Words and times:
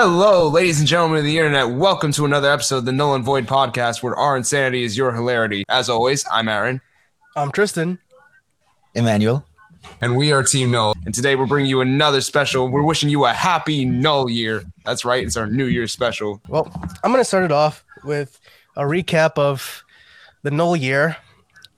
Hello, 0.00 0.46
ladies 0.46 0.78
and 0.78 0.86
gentlemen 0.86 1.18
of 1.18 1.24
the 1.24 1.38
internet. 1.38 1.70
Welcome 1.70 2.12
to 2.12 2.24
another 2.24 2.52
episode 2.52 2.76
of 2.76 2.84
the 2.84 2.92
Null 2.92 3.16
and 3.16 3.24
Void 3.24 3.48
podcast, 3.48 4.00
where 4.00 4.14
our 4.14 4.36
insanity 4.36 4.84
is 4.84 4.96
your 4.96 5.12
hilarity. 5.12 5.64
As 5.68 5.88
always, 5.88 6.24
I'm 6.30 6.48
Aaron, 6.48 6.80
I'm 7.34 7.50
Tristan. 7.50 7.98
Emmanuel. 8.94 9.44
and 10.00 10.16
we 10.16 10.30
are 10.30 10.44
Team 10.44 10.70
Null. 10.70 10.94
And 11.04 11.12
today 11.12 11.34
we're 11.34 11.46
bringing 11.46 11.68
you 11.68 11.80
another 11.80 12.20
special. 12.20 12.68
We're 12.68 12.84
wishing 12.84 13.08
you 13.08 13.24
a 13.24 13.32
happy 13.32 13.84
Null 13.84 14.30
year. 14.30 14.62
That's 14.84 15.04
right, 15.04 15.24
it's 15.24 15.36
our 15.36 15.48
New 15.48 15.66
Year's 15.66 15.90
special. 15.90 16.40
Well, 16.46 16.70
I'm 17.02 17.10
gonna 17.10 17.24
start 17.24 17.42
it 17.42 17.50
off 17.50 17.84
with 18.04 18.38
a 18.76 18.82
recap 18.82 19.36
of 19.36 19.82
the 20.44 20.52
null 20.52 20.76
year, 20.76 21.16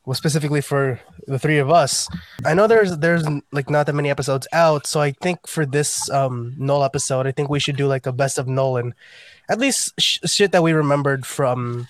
well, 0.04 0.14
specifically 0.14 0.60
for 0.60 1.00
the 1.26 1.38
three 1.38 1.58
of 1.58 1.70
us. 1.70 2.08
I 2.44 2.54
know 2.54 2.66
there's 2.66 2.96
there's 2.98 3.26
like 3.52 3.70
not 3.70 3.86
that 3.86 3.94
many 3.94 4.10
episodes 4.10 4.46
out, 4.52 4.86
so 4.86 5.00
I 5.00 5.12
think 5.12 5.46
for 5.46 5.66
this 5.66 6.08
um 6.10 6.54
null 6.58 6.84
episode, 6.84 7.26
I 7.26 7.32
think 7.32 7.48
we 7.48 7.60
should 7.60 7.76
do 7.76 7.86
like 7.86 8.06
a 8.06 8.12
best 8.12 8.38
of 8.38 8.48
null 8.48 8.76
and 8.76 8.94
at 9.48 9.58
least 9.58 9.92
sh- 9.98 10.18
shit 10.24 10.52
that 10.52 10.62
we 10.62 10.72
remembered 10.72 11.26
from 11.26 11.88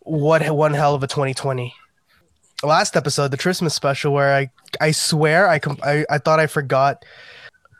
what 0.00 0.48
one 0.50 0.74
hell 0.74 0.94
of 0.94 1.02
a 1.02 1.06
2020. 1.06 1.74
Last 2.62 2.96
episode, 2.96 3.30
the 3.30 3.36
Christmas 3.36 3.74
special, 3.74 4.12
where 4.12 4.34
I 4.34 4.50
I 4.80 4.92
swear 4.92 5.48
I 5.48 5.58
com- 5.58 5.80
I, 5.82 6.04
I 6.10 6.18
thought 6.18 6.40
I 6.40 6.46
forgot 6.46 7.04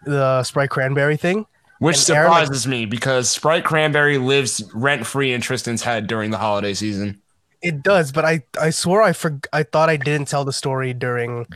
the 0.05 0.43
Sprite 0.43 0.71
Cranberry 0.71 1.17
thing. 1.17 1.47
Which 1.79 2.09
And 2.09 2.17
Aaron, 2.17 2.31
surprises 2.31 2.67
me 2.67 2.87
because 2.87 3.29
Sprite 3.29 3.65
Cranberry 3.65 4.19
lives 4.19 4.63
rent 4.75 5.07
free 5.07 5.33
in 5.33 5.41
Tristan's 5.41 5.83
head 5.83 6.07
during 6.07 6.31
the 6.31 6.39
holiday 6.39 6.73
season. 6.73 7.21
It 7.65 7.83
does, 7.83 8.13
but 8.13 8.27
I 8.27 8.43
I 8.61 8.69
swore 8.69 9.01
I 9.01 9.15
for 9.15 9.41
I 9.51 9.63
thought 9.63 9.89
I 9.89 9.97
didn't 9.97 10.29
tell 10.29 10.45
the 10.45 10.53
story 10.53 10.93
during 10.93 11.47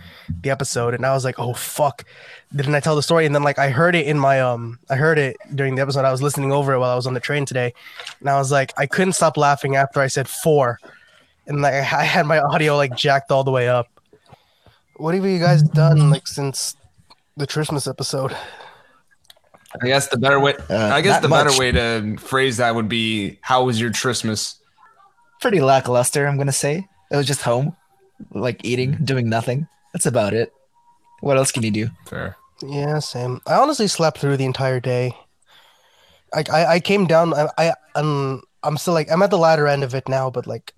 the 0.40 0.48
episode, 0.48 0.94
and 0.94 1.04
I 1.04 1.12
was 1.12 1.22
like, 1.22 1.38
oh 1.38 1.52
fuck, 1.52 2.02
didn't 2.56 2.74
I 2.74 2.80
tell 2.80 2.96
the 2.96 3.02
story? 3.02 3.26
And 3.26 3.34
then 3.34 3.42
like 3.42 3.58
I 3.58 3.68
heard 3.68 3.94
it 3.94 4.06
in 4.06 4.18
my 4.18 4.40
um 4.40 4.78
I 4.88 4.96
heard 4.96 5.18
it 5.18 5.36
during 5.54 5.74
the 5.74 5.82
episode. 5.82 6.06
I 6.06 6.10
was 6.10 6.22
listening 6.22 6.50
over 6.50 6.72
it 6.72 6.78
while 6.78 6.90
I 6.90 6.94
was 6.94 7.06
on 7.06 7.12
the 7.12 7.20
train 7.20 7.44
today, 7.44 7.74
and 8.20 8.30
I 8.30 8.38
was 8.38 8.50
like 8.50 8.72
I 8.78 8.86
couldn't 8.86 9.12
stop 9.12 9.36
laughing 9.36 9.76
after 9.76 10.00
I 10.00 10.06
said 10.06 10.28
four, 10.28 10.80
and 11.46 11.60
like 11.60 11.74
I 11.92 12.04
had 12.04 12.24
my 12.24 12.38
audio 12.38 12.74
like 12.74 12.96
jacked 12.96 13.30
all 13.30 13.44
the 13.44 13.50
way 13.50 13.68
up. 13.68 13.88
What 14.96 15.14
have 15.14 15.26
you 15.26 15.38
guys 15.38 15.62
done 15.62 16.08
like 16.08 16.26
since 16.26 16.74
the 17.36 17.46
Christmas 17.46 17.86
episode? 17.86 18.34
I 19.82 19.86
guess 19.86 20.08
the 20.08 20.16
better 20.16 20.40
way 20.40 20.54
Uh, 20.70 20.88
I 20.88 21.02
guess 21.02 21.16
not 21.16 21.22
the 21.22 21.28
better 21.28 21.58
way 21.58 21.70
to 21.72 22.16
phrase 22.16 22.56
that 22.56 22.74
would 22.74 22.88
be 22.88 23.38
how 23.42 23.64
was 23.64 23.78
your 23.78 23.92
Christmas? 23.92 24.57
Pretty 25.40 25.60
lackluster, 25.60 26.26
I'm 26.26 26.36
gonna 26.36 26.52
say. 26.52 26.86
It 27.10 27.16
was 27.16 27.26
just 27.26 27.42
home, 27.42 27.76
like 28.32 28.64
eating, 28.64 28.92
mm-hmm. 28.92 29.04
doing 29.04 29.28
nothing. 29.28 29.68
That's 29.92 30.06
about 30.06 30.34
it. 30.34 30.52
What 31.20 31.36
else 31.36 31.52
can 31.52 31.62
you 31.62 31.70
do? 31.70 31.88
Fair. 32.06 32.36
Yeah, 32.62 32.98
same. 32.98 33.40
I 33.46 33.54
honestly 33.54 33.86
slept 33.86 34.18
through 34.18 34.36
the 34.36 34.44
entire 34.44 34.80
day. 34.80 35.16
Like 36.34 36.50
I, 36.50 36.74
I 36.74 36.80
came 36.80 37.06
down. 37.06 37.32
I, 37.34 37.48
I, 37.56 37.72
I'm, 37.94 38.42
I'm 38.62 38.76
still 38.76 38.94
like 38.94 39.10
I'm 39.10 39.22
at 39.22 39.30
the 39.30 39.38
latter 39.38 39.66
end 39.66 39.84
of 39.84 39.94
it 39.94 40.08
now, 40.08 40.30
but 40.30 40.46
like, 40.46 40.74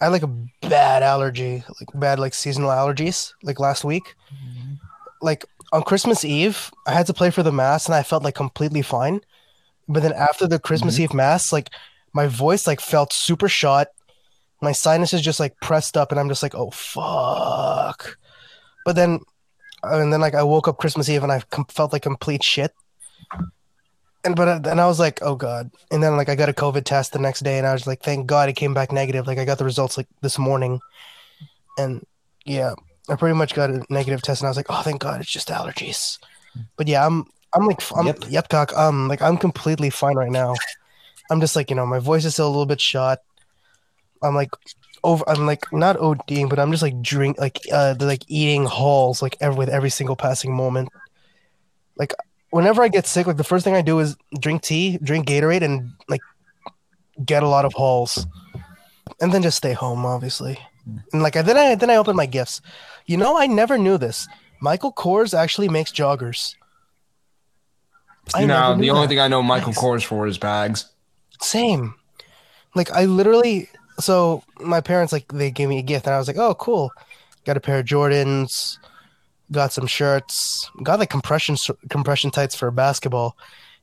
I 0.00 0.04
had 0.04 0.12
like 0.12 0.22
a 0.22 0.36
bad 0.68 1.02
allergy, 1.02 1.64
like 1.80 1.88
bad 1.94 2.18
like 2.18 2.34
seasonal 2.34 2.70
allergies, 2.70 3.32
like 3.42 3.58
last 3.58 3.84
week. 3.84 4.14
Mm-hmm. 4.32 4.74
Like 5.20 5.44
on 5.72 5.82
Christmas 5.82 6.24
Eve, 6.24 6.70
I 6.86 6.92
had 6.92 7.06
to 7.06 7.14
play 7.14 7.30
for 7.30 7.42
the 7.42 7.52
mass, 7.52 7.86
and 7.86 7.94
I 7.94 8.02
felt 8.02 8.22
like 8.22 8.34
completely 8.34 8.82
fine. 8.82 9.20
But 9.88 10.02
then 10.02 10.12
after 10.12 10.46
the 10.46 10.58
Christmas 10.58 10.94
mm-hmm. 10.94 11.04
Eve 11.04 11.14
mass, 11.14 11.52
like 11.52 11.70
my 12.12 12.26
voice 12.26 12.66
like 12.66 12.80
felt 12.80 13.12
super 13.12 13.48
shot. 13.48 13.88
My 14.60 14.72
sinuses 14.72 15.20
just 15.22 15.40
like 15.40 15.58
pressed 15.60 15.96
up, 15.96 16.10
and 16.10 16.18
I'm 16.20 16.28
just 16.28 16.42
like, 16.42 16.54
oh 16.54 16.70
fuck. 16.70 18.18
But 18.84 18.96
then 18.96 19.20
and 19.82 20.12
then 20.12 20.20
like 20.20 20.34
I 20.34 20.42
woke 20.42 20.66
up 20.68 20.78
Christmas 20.78 21.08
Eve 21.08 21.22
and 21.22 21.30
I 21.32 21.40
com- 21.50 21.66
felt 21.66 21.92
like 21.92 22.02
complete 22.02 22.42
shit. 22.42 22.72
And 24.24 24.34
but 24.34 24.64
then 24.64 24.80
I 24.80 24.86
was 24.86 24.98
like, 24.98 25.20
oh 25.22 25.36
god. 25.36 25.70
And 25.90 26.02
then 26.02 26.16
like 26.16 26.28
I 26.28 26.34
got 26.34 26.48
a 26.48 26.52
COVID 26.52 26.84
test 26.84 27.12
the 27.12 27.18
next 27.20 27.40
day, 27.40 27.58
and 27.58 27.66
I 27.66 27.72
was 27.72 27.86
like, 27.86 28.02
thank 28.02 28.26
God 28.26 28.48
it 28.48 28.54
came 28.54 28.74
back 28.74 28.90
negative. 28.90 29.26
Like 29.26 29.38
I 29.38 29.44
got 29.44 29.58
the 29.58 29.64
results 29.64 29.96
like 29.96 30.08
this 30.22 30.38
morning, 30.38 30.80
and 31.78 32.04
yeah, 32.44 32.72
I 33.08 33.14
pretty 33.14 33.36
much 33.36 33.54
got 33.54 33.70
a 33.70 33.84
negative 33.90 34.22
test, 34.22 34.40
and 34.40 34.48
I 34.48 34.50
was 34.50 34.56
like, 34.56 34.66
oh 34.70 34.82
thank 34.82 35.00
God 35.00 35.20
it's 35.20 35.30
just 35.30 35.48
allergies. 35.48 36.18
But 36.76 36.88
yeah, 36.88 37.06
I'm 37.06 37.26
I'm 37.54 37.66
like 37.66 37.80
I'm 37.96 38.06
yep, 38.06 38.18
Yep. 38.28 38.48
cock. 38.48 38.76
Um, 38.76 39.06
like 39.08 39.22
I'm 39.22 39.36
completely 39.36 39.90
fine 39.90 40.16
right 40.16 40.32
now. 40.32 40.54
I'm 41.30 41.40
just 41.40 41.56
like 41.56 41.70
you 41.70 41.76
know 41.76 41.86
my 41.86 41.98
voice 41.98 42.24
is 42.24 42.34
still 42.34 42.46
a 42.46 42.50
little 42.50 42.66
bit 42.66 42.80
shot. 42.80 43.20
I'm 44.22 44.34
like 44.34 44.50
over 45.04 45.28
I'm 45.28 45.46
like 45.46 45.72
not 45.72 45.96
ODing, 45.96 46.48
but 46.48 46.58
I'm 46.58 46.70
just 46.70 46.82
like 46.82 47.00
drink 47.02 47.38
like 47.38 47.60
uh 47.72 47.94
like 47.98 48.22
eating 48.28 48.64
Halls 48.64 49.22
like 49.22 49.36
every 49.40 49.56
with 49.56 49.68
every 49.68 49.90
single 49.90 50.16
passing 50.16 50.54
moment. 50.54 50.88
Like 51.96 52.14
whenever 52.50 52.82
I 52.82 52.88
get 52.88 53.06
sick, 53.06 53.26
like 53.26 53.36
the 53.36 53.44
first 53.44 53.64
thing 53.64 53.74
I 53.74 53.82
do 53.82 53.98
is 53.98 54.16
drink 54.38 54.62
tea, 54.62 54.98
drink 55.02 55.26
Gatorade, 55.26 55.62
and 55.62 55.92
like 56.08 56.20
get 57.24 57.42
a 57.42 57.48
lot 57.48 57.64
of 57.64 57.72
Halls, 57.74 58.26
and 59.20 59.32
then 59.32 59.42
just 59.42 59.56
stay 59.56 59.72
home, 59.72 60.04
obviously. 60.06 60.58
And 61.12 61.22
like 61.22 61.36
I 61.36 61.42
then 61.42 61.56
I 61.56 61.74
then 61.74 61.90
I 61.90 61.96
open 61.96 62.16
my 62.16 62.26
gifts. 62.26 62.60
You 63.06 63.16
know, 63.16 63.38
I 63.38 63.46
never 63.46 63.78
knew 63.78 63.98
this. 63.98 64.26
Michael 64.60 64.92
Kors 64.92 65.36
actually 65.36 65.68
makes 65.68 65.92
joggers. 65.92 66.54
I 68.34 68.40
knew 68.40 68.48
the 68.82 68.90
only 68.90 69.06
that. 69.06 69.08
thing 69.08 69.20
I 69.20 69.28
know 69.28 69.42
Michael. 69.42 69.72
Kors 69.72 70.04
for 70.04 70.26
is 70.26 70.38
bags. 70.38 70.86
Same. 71.40 71.94
Like 72.74 72.90
I 72.90 73.04
literally 73.04 73.68
so 74.00 74.42
my 74.60 74.80
parents 74.80 75.12
like 75.12 75.28
they 75.32 75.50
gave 75.50 75.68
me 75.68 75.78
a 75.78 75.82
gift 75.82 76.06
and 76.06 76.14
I 76.14 76.18
was 76.18 76.28
like, 76.28 76.36
"Oh, 76.36 76.54
cool." 76.54 76.92
Got 77.44 77.56
a 77.56 77.60
pair 77.60 77.78
of 77.78 77.86
Jordans, 77.86 78.78
got 79.50 79.72
some 79.72 79.86
shirts, 79.86 80.70
got 80.82 80.98
like 80.98 81.10
compression 81.10 81.56
compression 81.88 82.30
tights 82.30 82.54
for 82.54 82.70
basketball. 82.70 83.36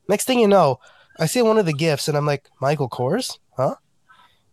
Next 0.07 0.25
thing 0.25 0.39
you 0.39 0.47
know, 0.47 0.79
I 1.19 1.25
see 1.25 1.41
one 1.41 1.57
of 1.57 1.65
the 1.65 1.73
gifts 1.73 2.07
and 2.07 2.17
I'm 2.17 2.25
like, 2.25 2.49
"Michael 2.61 2.89
Kors?" 2.89 3.37
Huh? 3.57 3.75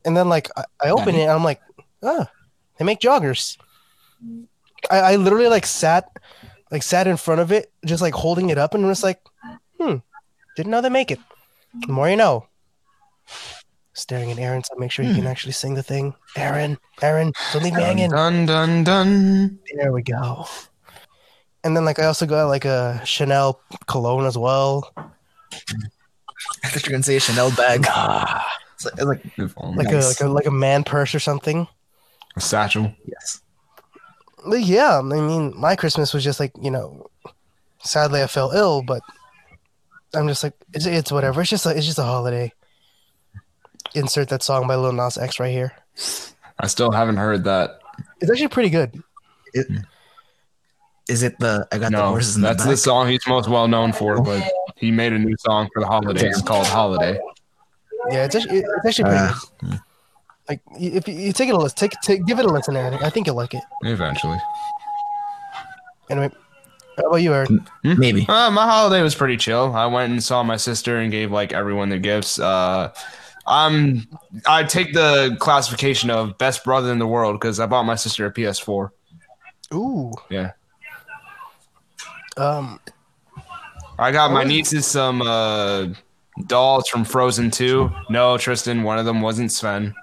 And 0.05 0.17
then 0.17 0.29
like 0.29 0.49
I, 0.57 0.65
I 0.83 0.91
open 0.91 1.15
it 1.15 1.23
and 1.23 1.31
I'm 1.31 1.45
like, 1.45 1.61
"Ah, 2.03 2.31
they 2.79 2.85
make 2.85 3.01
joggers." 3.01 3.59
I, 4.91 4.99
I 4.99 5.17
literally 5.17 5.49
like 5.49 5.67
sat 5.67 6.09
like 6.71 6.83
sat 6.83 7.07
in 7.07 7.17
front 7.17 7.41
of 7.41 7.53
it, 7.53 7.71
just 7.85 8.03
like 8.03 8.15
holding 8.15 8.51
it 8.51 8.59
up 8.59 8.75
and 8.75 8.87
was 8.87 9.03
like, 9.03 9.21
"Hmm, 9.79 9.97
didn't 10.57 10.71
know 10.71 10.81
they 10.81 10.89
make 10.89 11.11
it." 11.11 11.21
The 11.87 11.93
more 11.93 12.09
you 12.09 12.17
know 12.17 12.47
staring 13.95 14.31
at 14.31 14.39
Aaron, 14.39 14.65
so 14.65 14.75
make 14.77 14.91
sure 14.91 15.05
you 15.05 15.13
hmm. 15.13 15.19
can 15.19 15.27
actually 15.27 15.53
sing 15.53 15.75
the 15.75 15.83
thing. 15.83 16.15
Aaron, 16.37 16.79
Aaron, 17.03 17.33
don't 17.53 17.63
leave 17.63 17.75
me 17.75 17.83
hanging. 17.83 18.11
Dun 18.11 18.47
dun 18.47 18.85
dun. 18.85 19.59
There 19.77 19.93
we 19.93 20.03
go. 20.03 20.47
And 21.65 21.77
then 21.77 21.85
like 21.85 21.99
I 21.99 22.05
also 22.07 22.27
got 22.27 22.49
like 22.49 22.65
a 22.65 23.01
Chanel 23.05 23.61
cologne 23.87 24.27
as 24.27 24.37
well. 24.37 24.93
I 24.97 26.69
thought 26.69 26.85
you 26.85 26.91
were 26.91 26.93
gonna 26.93 27.03
say 27.03 27.17
a 27.17 27.21
Chanel 27.21 27.51
bag. 27.55 27.87
It's 28.75 28.85
like, 28.85 29.21
it's 29.25 29.39
like 29.39 29.77
Like 29.77 29.89
Nice. 29.89 30.05
a 30.05 30.09
like 30.09 30.21
a 30.21 30.33
like 30.33 30.47
a 30.47 30.51
man 30.51 30.83
purse 30.83 31.15
or 31.15 31.21
something. 31.21 31.69
A 32.37 32.41
satchel. 32.41 32.93
yes. 33.05 33.41
But 34.45 34.63
yeah, 34.63 34.99
I 34.99 35.03
mean 35.03 35.53
my 35.57 35.77
Christmas 35.77 36.13
was 36.13 36.25
just 36.25 36.41
like, 36.41 36.53
you 36.61 36.71
know, 36.71 37.07
sadly 37.85 38.23
I 38.23 38.27
fell 38.27 38.51
ill, 38.51 38.83
but 38.83 39.03
I'm 40.15 40.27
just 40.27 40.43
like 40.43 40.55
it's, 40.73 40.87
it's 40.87 41.13
whatever. 41.13 41.43
It's 41.43 41.51
just 41.51 41.67
a, 41.67 41.71
it's 41.71 41.87
just 41.87 41.99
a 41.99 42.05
holiday. 42.05 42.53
Insert 43.95 44.29
that 44.31 44.43
song 44.43 44.67
by 44.67 44.75
Lil 44.77 44.93
Nas 44.93 45.19
X 45.19 45.39
right 45.39 45.51
here. 45.53 45.73
I 46.59 46.67
still 46.67 46.91
haven't 46.93 47.17
heard 47.17 47.45
that. 47.45 47.81
It's 48.21 48.31
actually 48.31 48.49
pretty 48.49 48.71
good. 48.71 49.03
It, 49.55 49.67
is 51.09 51.23
it 51.23 51.39
the 51.39 51.67
I 51.73 51.79
got 51.79 51.91
the 51.93 51.99
No, 51.99 52.09
horses 52.09 52.37
in 52.37 52.43
the 52.43 52.49
that's 52.49 52.63
back? 52.63 52.71
the 52.71 52.77
song 52.77 53.09
he's 53.09 53.27
most 53.27 53.49
well 53.49 53.69
known 53.69 53.93
for. 53.93 54.21
But 54.23 54.49
he 54.77 54.91
made 54.91 55.13
a 55.13 55.19
new 55.19 55.37
song 55.41 55.69
for 55.75 55.81
the 55.81 55.87
holidays 55.87 56.41
called 56.43 56.67
"Holiday." 56.67 57.19
Yeah, 58.11 58.25
it's 58.25 58.35
actually, 58.35 58.59
it's 58.61 58.87
actually 58.87 59.05
pretty 59.05 59.19
Uh, 59.19 59.35
good. 59.61 59.81
Like 60.49 60.61
if 60.73 61.07
you, 61.09 61.15
you 61.15 61.33
take 61.33 61.49
it 61.49 61.55
a 61.55 61.59
listen, 61.59 61.77
take, 61.77 61.93
take 62.03 62.25
give 62.27 62.39
it 62.39 62.45
a 62.45 62.49
listen, 62.49 62.77
Aaron. 62.77 62.95
I 62.95 63.11
think 63.11 63.27
you'll 63.27 63.37
like 63.37 63.55
it. 63.55 63.63
Eventually. 63.85 64.39
Anyway, 66.11 66.31
how 66.97 67.05
about 67.07 67.17
you, 67.17 67.33
Aaron? 67.33 67.67
Maybe. 67.85 68.27
Uh, 68.29 68.51
my 68.51 68.65
holiday 68.67 69.03
was 69.03 69.15
pretty 69.15 69.37
chill. 69.37 69.75
I 69.75 69.87
went 69.87 70.13
and 70.13 70.23
saw 70.23 70.43
my 70.43 70.57
sister 70.57 70.99
and 70.99 71.11
gave 71.13 71.31
like 71.31 71.53
everyone 71.53 71.89
their 71.91 71.99
gifts. 72.01 72.39
Uh, 72.39 72.93
I'm 73.47 74.07
I 74.47 74.63
take 74.65 74.95
the 74.95 75.37
classification 75.41 76.11
of 76.11 76.39
best 76.39 76.65
brother 76.65 76.93
in 76.93 76.99
the 76.99 77.07
world 77.07 77.41
because 77.41 77.59
I 77.61 77.67
bought 77.67 77.85
my 77.85 77.97
sister 77.97 78.27
a 78.27 78.33
PS4. 78.33 78.91
Ooh, 79.75 80.13
Yeah, 80.29 80.53
um, 82.37 82.79
I 83.99 84.13
got 84.13 84.31
my 84.33 84.45
nieces 84.45 84.87
some 84.87 85.23
uh, 85.23 85.89
dolls 86.47 86.89
from 86.89 87.05
Frozen 87.05 87.51
2. 87.53 87.91
No, 88.11 88.37
Tristan, 88.39 88.83
one 88.83 88.99
of 88.99 89.07
them 89.07 89.23
wasn't 89.23 89.51
Sven. 89.51 89.95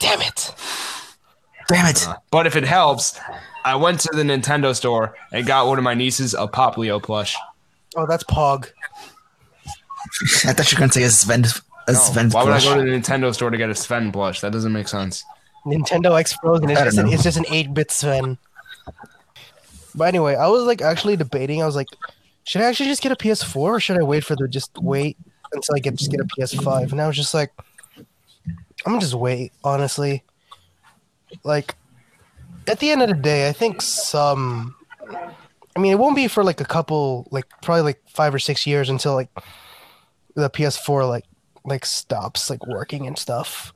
damn 0.00 0.20
it! 0.20 0.52
Damn 1.68 1.86
it. 1.86 2.06
But 2.30 2.46
if 2.46 2.56
it 2.56 2.64
helps, 2.64 3.18
I 3.64 3.76
went 3.76 4.00
to 4.00 4.10
the 4.12 4.22
Nintendo 4.24 4.74
store 4.74 5.14
and 5.32 5.46
got 5.46 5.66
one 5.68 5.78
of 5.78 5.84
my 5.84 5.94
nieces 5.94 6.34
a 6.34 6.48
Pop 6.48 6.76
Leo 6.76 6.98
plush. 6.98 7.36
Oh, 7.96 8.06
that's 8.06 8.24
Pog. 8.24 8.70
I 10.44 10.52
thought 10.52 10.70
you 10.72 10.76
were 10.76 10.80
gonna 10.80 10.92
say 10.92 11.04
a 11.04 11.10
Sven 11.10 11.44
a 11.88 11.92
No, 11.92 11.98
Sven 11.98 12.30
why 12.30 12.44
would 12.44 12.52
I 12.52 12.60
go 12.60 12.74
to 12.74 12.80
the 12.80 12.86
Nintendo 12.86 13.34
store 13.34 13.50
to 13.50 13.56
get 13.56 13.70
a 13.70 13.74
Sven 13.74 14.12
plush? 14.12 14.40
That 14.40 14.52
doesn't 14.52 14.72
make 14.72 14.88
sense. 14.88 15.24
Nintendo 15.66 16.18
X 16.18 16.32
Frozen. 16.34 16.70
It's 16.70 16.80
just 16.80 16.98
an, 16.98 17.08
it's 17.08 17.22
just 17.22 17.38
an 17.38 17.44
eight 17.50 17.72
bit 17.72 17.90
Sven. 17.90 18.38
But 19.94 20.04
anyway, 20.04 20.34
I 20.34 20.48
was 20.48 20.64
like 20.64 20.82
actually 20.82 21.16
debating. 21.16 21.62
I 21.62 21.66
was 21.66 21.76
like, 21.76 21.88
should 22.44 22.62
I 22.62 22.64
actually 22.64 22.86
just 22.86 23.02
get 23.02 23.12
a 23.12 23.16
PS4 23.16 23.56
or 23.56 23.80
should 23.80 23.98
I 23.98 24.02
wait 24.02 24.24
for 24.24 24.34
the 24.36 24.48
just 24.48 24.76
wait 24.78 25.16
until 25.52 25.74
I 25.74 25.78
get 25.78 25.94
just 25.96 26.10
get 26.10 26.20
a 26.20 26.24
PS5. 26.24 26.92
And 26.92 27.00
I 27.00 27.06
was 27.06 27.16
just 27.16 27.34
like, 27.34 27.52
I'm 27.96 28.04
gonna 28.92 29.00
just 29.00 29.14
wait. 29.14 29.52
Honestly, 29.62 30.24
like 31.44 31.76
at 32.66 32.80
the 32.80 32.90
end 32.90 33.02
of 33.02 33.08
the 33.08 33.14
day, 33.14 33.48
I 33.48 33.52
think 33.52 33.82
some. 33.82 34.74
I 35.74 35.80
mean, 35.80 35.92
it 35.92 35.98
won't 35.98 36.16
be 36.16 36.28
for 36.28 36.44
like 36.44 36.60
a 36.60 36.66
couple, 36.66 37.26
like 37.30 37.46
probably 37.62 37.82
like 37.82 38.02
five 38.08 38.34
or 38.34 38.38
six 38.38 38.66
years 38.66 38.90
until 38.90 39.14
like 39.14 39.30
the 40.34 40.50
PS4 40.50 41.08
like 41.08 41.24
like 41.64 41.86
stops 41.86 42.50
like 42.50 42.66
working 42.66 43.06
and 43.06 43.18
stuff, 43.18 43.72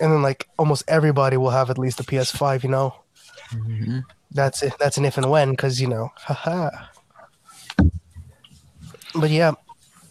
and 0.00 0.12
then 0.12 0.22
like 0.22 0.48
almost 0.58 0.84
everybody 0.88 1.36
will 1.36 1.50
have 1.50 1.70
at 1.70 1.78
least 1.78 2.00
a 2.00 2.04
PS5. 2.04 2.62
You 2.62 2.70
know, 2.70 2.94
Mhm. 3.52 4.04
that's 4.30 4.62
it. 4.62 4.74
That's 4.78 4.96
an 4.98 5.04
if 5.04 5.16
and 5.16 5.30
when, 5.30 5.50
because 5.50 5.80
you 5.80 5.86
know, 5.88 6.10
haha. 6.16 6.70
But 9.14 9.30
yeah, 9.30 9.52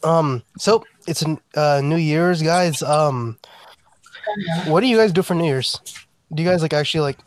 um, 0.03 0.43
so 0.57 0.83
it's 1.07 1.21
a 1.21 1.37
uh, 1.55 1.81
New 1.83 1.97
Year's, 1.97 2.41
guys. 2.41 2.81
Um, 2.81 3.37
what 4.65 4.81
do 4.81 4.87
you 4.87 4.97
guys 4.97 5.11
do 5.11 5.21
for 5.21 5.35
New 5.35 5.45
Year's? 5.45 5.79
Do 6.33 6.43
you 6.43 6.49
guys 6.49 6.61
like 6.61 6.73
actually 6.73 7.01
like, 7.01 7.19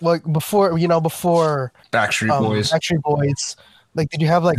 like 0.00 0.32
before 0.32 0.78
you 0.78 0.86
know 0.86 1.00
before 1.00 1.72
Backstreet 1.92 2.30
um, 2.30 2.44
Boys. 2.44 2.70
Backstreet 2.70 3.02
Boys? 3.02 3.56
Like, 3.94 4.10
did 4.10 4.20
you 4.20 4.28
have 4.28 4.44
like 4.44 4.58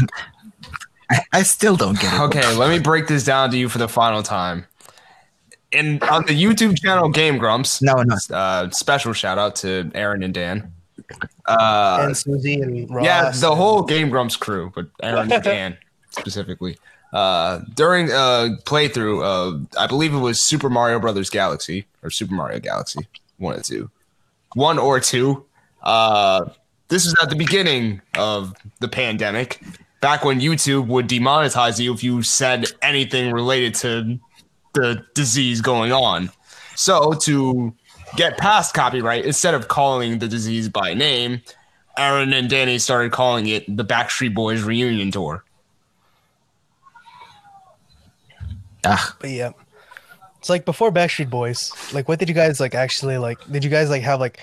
I, 1.10 1.20
I 1.34 1.44
still 1.44 1.76
don't 1.76 2.00
get 2.00 2.14
it. 2.14 2.20
Okay, 2.22 2.56
let 2.56 2.70
me 2.70 2.80
break 2.80 3.08
this 3.08 3.24
down 3.24 3.52
to 3.52 3.58
you 3.58 3.70
for 3.70 3.78
the 3.78 3.88
final 3.88 4.24
time. 4.24 4.66
And 5.72 6.02
on 6.04 6.26
the 6.26 6.34
YouTube 6.42 6.80
channel 6.82 7.10
Game 7.10 7.38
Grumps, 7.38 7.82
No, 7.82 7.94
no. 8.02 8.16
uh, 8.36 8.70
special 8.72 9.14
shout 9.14 9.38
out 9.38 9.56
to 9.58 9.86
Arin 9.94 10.24
and 10.24 10.34
Dan. 10.34 10.72
Uh, 11.46 12.00
and 12.04 12.18
Suzy 12.18 12.62
and 12.62 12.90
Ross? 12.90 13.06
yeah, 13.06 13.32
the 13.32 13.54
whole 13.56 13.84
Game 13.84 14.10
Grumps 14.10 14.36
crew, 14.36 14.72
but 14.74 14.88
Arin 15.04 15.32
and 15.32 15.44
Dan 15.44 15.78
specifically. 16.12 16.78
Uh, 17.14 17.60
during 17.76 18.10
a 18.10 18.58
playthrough 18.66 19.24
of, 19.24 19.68
I 19.78 19.88
believe 19.88 20.14
it 20.14 20.18
was 20.20 20.42
Super 20.42 20.70
Mario 20.70 21.00
Brothers 21.00 21.30
Galaxy 21.30 21.86
or 22.04 22.10
Super 22.10 22.34
Mario 22.34 22.60
Galaxy, 22.60 23.08
one 23.38 23.56
or 23.58 23.62
two, 23.62 23.90
one 24.54 24.78
or 24.80 25.00
two. 25.00 25.46
Uh, 25.84 26.46
this 26.88 27.06
is 27.06 27.16
at 27.22 27.30
the 27.30 27.36
beginning 27.36 28.02
of 28.18 28.54
the 28.80 28.88
pandemic, 28.88 29.62
back 30.06 30.24
when 30.24 30.40
YouTube 30.40 30.86
would 30.86 31.10
demonetize 31.10 31.80
you 31.80 31.92
if 31.92 32.04
you 32.04 32.22
said 32.22 32.68
anything 32.84 33.32
related 33.32 33.74
to 33.74 34.20
the 34.76 35.04
disease 35.16 35.62
going 35.62 35.92
on. 35.92 36.30
So 36.76 37.14
to 37.14 37.74
get 38.16 38.38
past 38.38 38.76
copyright, 38.76 39.26
instead 39.26 39.56
of 39.56 39.68
calling 39.68 40.20
the 40.20 40.28
disease 40.28 40.70
by 40.70 40.94
name, 40.94 41.42
Arin 41.98 42.38
and 42.38 42.48
Danny 42.48 42.78
started 42.78 43.14
calling 43.14 43.48
it 43.48 43.66
the 43.66 43.84
Backstreet 43.84 44.36
Boys 44.36 44.62
reunion 44.62 45.10
tour. 45.10 45.44
Ah, 48.86 49.16
But 49.20 49.32
yeah, 49.32 49.54
it's 50.38 50.52
like 50.52 50.66
before 50.66 50.92
Backstreet 50.92 51.32
Boys. 51.32 51.74
Like, 51.96 52.08
what 52.08 52.20
did 52.20 52.30
you 52.30 52.36
guys 52.36 52.60
like 52.60 52.76
actually 52.76 53.18
like? 53.18 53.40
Did 53.52 53.64
you 53.64 53.72
guys 53.72 53.90
like 53.90 54.04
have 54.04 54.20
like 54.20 54.40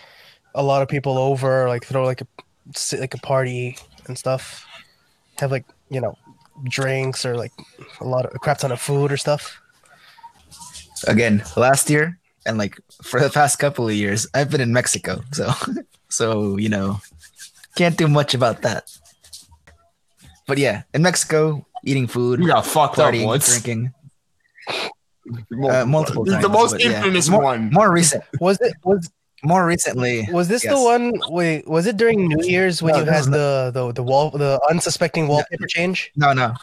a 0.56 0.62
lot 0.64 0.82
of 0.82 0.88
people 0.88 1.16
over, 1.18 1.68
like 1.68 1.84
throw 1.84 2.04
like 2.04 2.20
a 2.20 2.26
sit- 2.74 2.98
like 2.98 3.14
a 3.14 3.18
party 3.18 3.78
and 4.08 4.18
stuff? 4.18 4.66
Have 5.42 5.50
like 5.50 5.66
you 5.90 6.00
know 6.00 6.16
drinks 6.62 7.26
or 7.26 7.36
like 7.36 7.50
a 8.00 8.06
lot 8.06 8.26
of 8.26 8.32
a 8.32 8.38
crap 8.38 8.58
ton 8.58 8.70
of 8.70 8.80
food 8.80 9.10
or 9.10 9.16
stuff? 9.16 9.58
again, 11.08 11.42
last 11.56 11.90
year 11.90 12.18
and 12.46 12.58
like 12.58 12.78
for 13.02 13.18
the 13.18 13.28
past 13.30 13.58
couple 13.58 13.88
of 13.88 13.94
years, 13.94 14.26
I've 14.34 14.50
been 14.50 14.60
in 14.60 14.72
Mexico, 14.72 15.22
so 15.32 15.50
so 16.08 16.56
you 16.56 16.68
know, 16.68 17.00
can't 17.76 17.96
do 17.96 18.06
much 18.06 18.34
about 18.34 18.62
that. 18.62 18.90
But 20.46 20.58
yeah, 20.58 20.82
in 20.94 21.02
Mexico, 21.02 21.66
eating 21.84 22.06
food, 22.06 22.38
We 22.40 22.46
got 22.46 22.66
fucked 22.66 22.98
up 22.98 23.12
partying, 23.12 23.26
once. 23.26 23.48
drinking, 23.48 23.92
uh, 24.68 25.84
multiple 25.86 26.24
The 26.24 26.48
most 26.48 26.72
but 26.72 26.84
yeah. 26.84 26.98
infamous 26.98 27.28
more, 27.28 27.42
one. 27.42 27.70
More 27.70 27.92
recent, 27.92 28.24
Was 28.40 28.60
it 28.60 28.74
was 28.84 29.10
more 29.44 29.66
recently. 29.66 30.28
was 30.32 30.48
this 30.48 30.62
the 30.62 30.80
one? 30.80 31.12
Wait, 31.28 31.66
was 31.68 31.86
it 31.86 31.96
during 31.96 32.28
New 32.28 32.44
Year's 32.46 32.82
when 32.82 32.92
No, 32.94 32.98
you 33.00 33.04
this 33.04 33.14
had 33.14 33.20
is 33.20 33.28
not- 33.28 33.36
the, 33.36 33.70
the 33.74 33.92
the 33.92 34.02
wall 34.02 34.30
the 34.30 34.60
unsuspecting 34.70 35.28
wallpaper 35.28 35.66
change? 35.66 36.10
No, 36.16 36.32
no, 36.32 36.54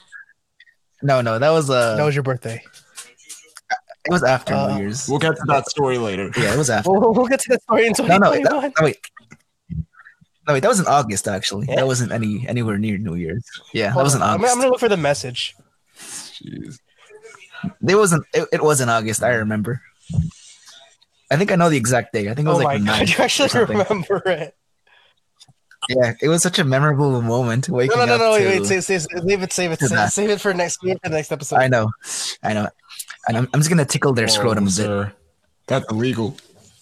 no, 1.02 1.22
no. 1.22 1.40
That 1.40 1.50
was 1.52 1.70
uh, 1.70 1.96
that 1.96 2.04
was 2.06 2.16
your 2.16 2.24
birthday. 2.24 2.62
it 4.06 4.12
was 4.12 4.24
after 4.24 4.54
uh, 4.54 4.76
New 4.76 4.84
Year's. 4.84 5.08
We'll 5.10 5.20
get 5.20 5.36
to 5.36 5.44
that 5.48 5.68
story 5.70 5.98
later. 5.98 6.32
Yeah, 6.38 6.54
it 6.54 6.58
was 6.58 6.70
after. 6.76 6.92
We'll, 6.92 7.14
we'll 7.14 7.28
get 7.28 7.40
to 7.42 7.50
that 7.50 7.62
story 7.64 7.88
in 7.88 7.94
No, 8.00 8.18
no, 8.18 8.32
2021. 8.34 8.62
that, 8.62 8.74
no, 8.80 8.86
wait. 8.86 8.98
No, 10.48 10.54
wait, 10.54 10.62
that 10.62 10.70
was 10.70 10.80
in 10.80 10.88
August 10.88 11.28
actually. 11.28 11.68
Yeah? 11.70 11.76
That 11.76 11.86
wasn't 11.88 12.12
any 12.12 12.48
anywhere 12.48 12.78
near 12.80 12.98
New 12.98 13.16
Year's. 13.16 13.44
Yeah, 13.74 13.94
that 13.94 14.04
was 14.04 14.16
in 14.16 14.22
on, 14.22 14.30
I'm, 14.30 14.36
August. 14.40 14.54
I'm 14.54 14.60
gonna 14.62 14.72
look 14.72 14.80
for 14.80 14.90
the 14.90 14.98
message. 14.98 15.56
Jeez. 15.98 16.80
It 17.88 17.96
wasn't. 17.96 18.26
It, 18.34 18.48
it 18.54 18.64
was 18.64 18.80
in 18.82 18.88
August. 18.90 19.22
I 19.22 19.30
remember. 19.36 19.82
I 21.32 21.38
think 21.38 21.52
I 21.52 21.56
know 21.56 21.70
the 21.70 21.78
exact 21.78 22.14
date. 22.14 22.28
I 22.28 22.34
think 22.34 22.48
it 22.48 22.50
was 22.52 22.60
Oh 22.60 22.64
like 22.64 22.82
my 22.82 22.94
the 23.00 23.06
god, 23.06 23.08
9th 23.08 23.18
you 23.18 23.24
actually 23.24 23.66
remember 23.66 24.22
it? 24.26 24.56
Yeah, 25.88 26.14
it 26.22 26.28
was 26.28 26.44
such 26.44 26.60
a 26.60 26.64
memorable 26.64 27.22
moment. 27.22 27.70
Waking 27.70 27.98
No, 27.98 28.06
no, 28.06 28.10
no, 28.10 28.14
up 28.16 28.20
no. 28.22 28.32
Wait, 28.34 28.54
to- 28.54 28.60
wait. 28.60 28.66
Save, 28.66 28.84
save, 28.84 29.02
save 29.02 29.42
it. 29.44 29.54
Save 29.54 29.72
it. 29.72 29.80
Save, 29.80 29.90
that. 29.92 30.12
save 30.14 30.30
it 30.30 30.42
for 30.42 30.54
next. 30.54 30.84
week, 30.84 30.96
it 30.96 31.02
for 31.02 31.08
next. 31.08 31.08
Save 31.08 31.08
it 31.08 31.08
for 31.08 31.10
next 31.10 31.32
episode. 31.32 31.56
I 31.58 31.68
know, 31.68 31.90
I 32.44 32.54
know, 32.54 32.68
and 33.28 33.38
I'm, 33.38 33.48
I'm 33.54 33.60
just 33.60 33.70
gonna 33.70 33.86
tickle 33.86 34.14
their 34.14 34.28
scrotum 34.28 34.68
a 34.68 34.72
bit. 34.72 35.14
That's 35.68 35.90
illegal. 35.92 36.36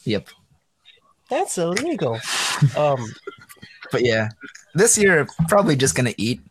Yep. 0.05 0.29
That's 1.29 1.57
illegal. 1.57 2.19
Um. 2.75 3.05
But 3.91 4.03
yeah, 4.03 4.29
this 4.73 4.97
year 4.97 5.27
probably 5.47 5.75
just 5.75 5.93
gonna 5.95 6.13
eat, 6.17 6.41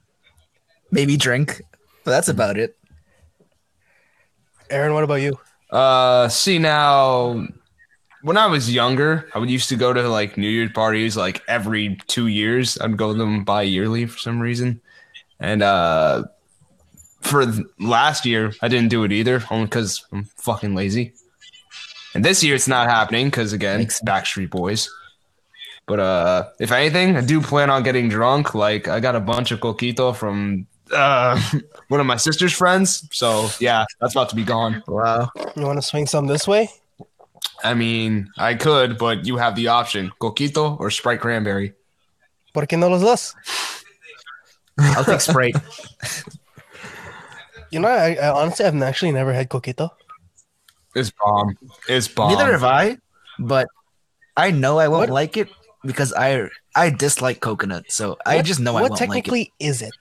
maybe 0.93 1.17
drink, 1.17 1.61
but 2.05 2.13
that's 2.13 2.29
about 2.29 2.57
it. 2.59 2.77
Aaron, 4.71 4.95
what 4.95 5.03
about 5.05 5.17
you? 5.17 5.39
Uh, 5.71 6.29
see 6.29 6.59
now, 6.59 7.45
when 8.27 8.37
I 8.37 8.47
was 8.47 8.73
younger, 8.75 9.31
I 9.33 9.39
would 9.39 9.49
used 9.49 9.69
to 9.69 9.77
go 9.77 9.93
to 9.93 10.09
like 10.09 10.37
New 10.37 10.49
Year's 10.49 10.73
parties 10.73 11.17
like 11.17 11.43
every 11.47 11.97
two 12.09 12.27
years. 12.27 12.77
I'd 12.81 12.97
go 12.97 13.13
to 13.13 13.19
them 13.19 13.45
bi-yearly 13.45 14.07
for 14.07 14.19
some 14.19 14.41
reason, 14.41 14.81
and 15.39 15.63
uh, 15.63 16.25
for 17.21 17.47
last 17.79 18.27
year 18.27 18.53
I 18.61 18.67
didn't 18.67 18.89
do 18.89 19.05
it 19.05 19.13
either, 19.13 19.45
only 19.49 19.67
because 19.67 20.05
I'm 20.11 20.25
fucking 20.25 20.75
lazy. 20.75 21.13
And 22.15 22.25
this 22.25 22.43
year 22.43 22.57
it's 22.57 22.67
not 22.67 22.89
happening 22.89 23.27
because 23.27 23.53
again, 23.53 23.79
Makes 23.79 24.01
sense. 24.01 24.11
Backstreet 24.11 24.51
Boys. 24.51 24.91
But 25.87 26.01
uh, 26.01 26.49
if 26.59 26.73
anything, 26.73 27.17
I 27.17 27.21
do 27.21 27.41
plan 27.41 27.71
on 27.71 27.85
getting 27.85 28.09
drunk. 28.09 28.57
Like 28.57 28.89
I 28.89 28.99
got 28.99 29.15
a 29.15 29.21
bunch 29.21 29.53
of 29.53 29.61
coquito 29.61 30.17
from 30.17 30.67
uh, 30.93 31.41
one 31.89 32.01
of 32.01 32.07
my 32.07 32.17
sister's 32.17 32.53
friends. 32.53 33.09
So 33.13 33.51
yeah, 33.61 33.85
that's 34.01 34.15
about 34.15 34.31
to 34.31 34.35
be 34.35 34.43
gone. 34.43 34.83
Wow. 34.89 35.31
You 35.55 35.63
want 35.63 35.79
to 35.79 35.83
swing 35.83 36.07
some 36.07 36.27
this 36.27 36.49
way? 36.49 36.71
I 37.65 37.75
mean, 37.75 38.29
I 38.39 38.55
could, 38.55 38.99
but 38.99 39.27
you 39.27 39.37
have 39.39 39.55
the 39.57 39.69
option: 39.69 40.13
coquito 40.21 40.79
or 40.79 40.91
Sprite 40.91 41.21
cranberry. 41.21 41.73
¿Por 42.53 42.67
qué 42.67 42.79
no 42.79 42.89
los 42.89 43.03
dos? 43.03 43.35
I'll 44.79 45.05
take 45.05 45.21
Sprite. 45.21 45.57
You 47.73 47.81
know, 47.81 47.89
I, 47.89 48.15
I 48.15 48.31
honestly 48.31 48.65
have 48.65 48.81
actually 48.81 49.11
never 49.11 49.33
had 49.33 49.49
coquito. 49.51 49.91
It's 50.95 51.11
bomb. 51.11 51.57
It's 51.89 52.07
bomb. 52.07 52.33
Neither 52.33 52.53
have 52.53 52.63
I, 52.63 52.97
but 53.41 53.67
I 54.37 54.53
know 54.53 54.79
I 54.79 54.87
won't 54.87 55.11
What- 55.11 55.27
like 55.27 55.37
it 55.37 55.49
because 55.85 56.13
I 56.15 56.49
I 56.77 56.91
dislike 56.91 57.41
coconut. 57.41 57.87
So 57.89 58.17
I 58.25 58.41
just 58.43 58.61
know 58.61 58.77
I 58.77 58.83
what 58.83 58.91
won't 58.93 59.01
like 59.01 59.01
it. 59.01 59.09
What 59.09 59.15
technically 59.15 59.53
is 59.59 59.83
it? 59.83 59.93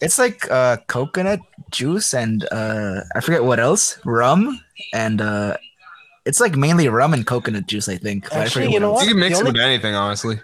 It's 0.00 0.18
like 0.18 0.50
uh, 0.50 0.78
coconut 0.88 1.40
juice 1.70 2.12
and 2.12 2.46
uh, 2.52 3.00
I 3.14 3.20
forget 3.20 3.44
what 3.44 3.60
else, 3.60 3.98
rum, 4.04 4.60
and 4.92 5.20
uh, 5.22 5.56
it's 6.26 6.40
like 6.40 6.54
mainly 6.56 6.88
rum 6.88 7.14
and 7.14 7.26
coconut 7.26 7.66
juice. 7.66 7.88
I 7.88 7.96
think. 7.96 8.24
but 8.24 8.34
I 8.34 8.44
Actually, 8.44 8.72
you 8.72 8.80
know 8.80 8.92
else. 8.94 9.04
You 9.04 9.10
can 9.12 9.20
mix 9.20 9.38
The 9.38 9.44
it 9.44 9.48
only- 9.48 9.52
with 9.58 9.60
anything, 9.62 9.94
honestly. 9.94 10.40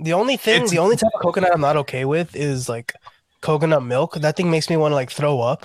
The 0.00 0.12
only 0.12 0.36
thing, 0.36 0.56
It's- 0.56 0.70
the 0.70 0.78
only 0.78 0.96
type 0.96 1.10
of 1.14 1.20
coconut 1.22 1.52
I'm 1.54 1.60
not 1.60 1.76
okay 1.76 2.04
with 2.04 2.34
is 2.36 2.68
like 2.68 2.92
coconut 3.40 3.82
milk. 3.84 4.16
That 4.16 4.36
thing 4.36 4.50
makes 4.50 4.68
me 4.68 4.76
want 4.76 4.92
to 4.92 4.96
like 4.96 5.10
throw 5.10 5.40
up. 5.40 5.64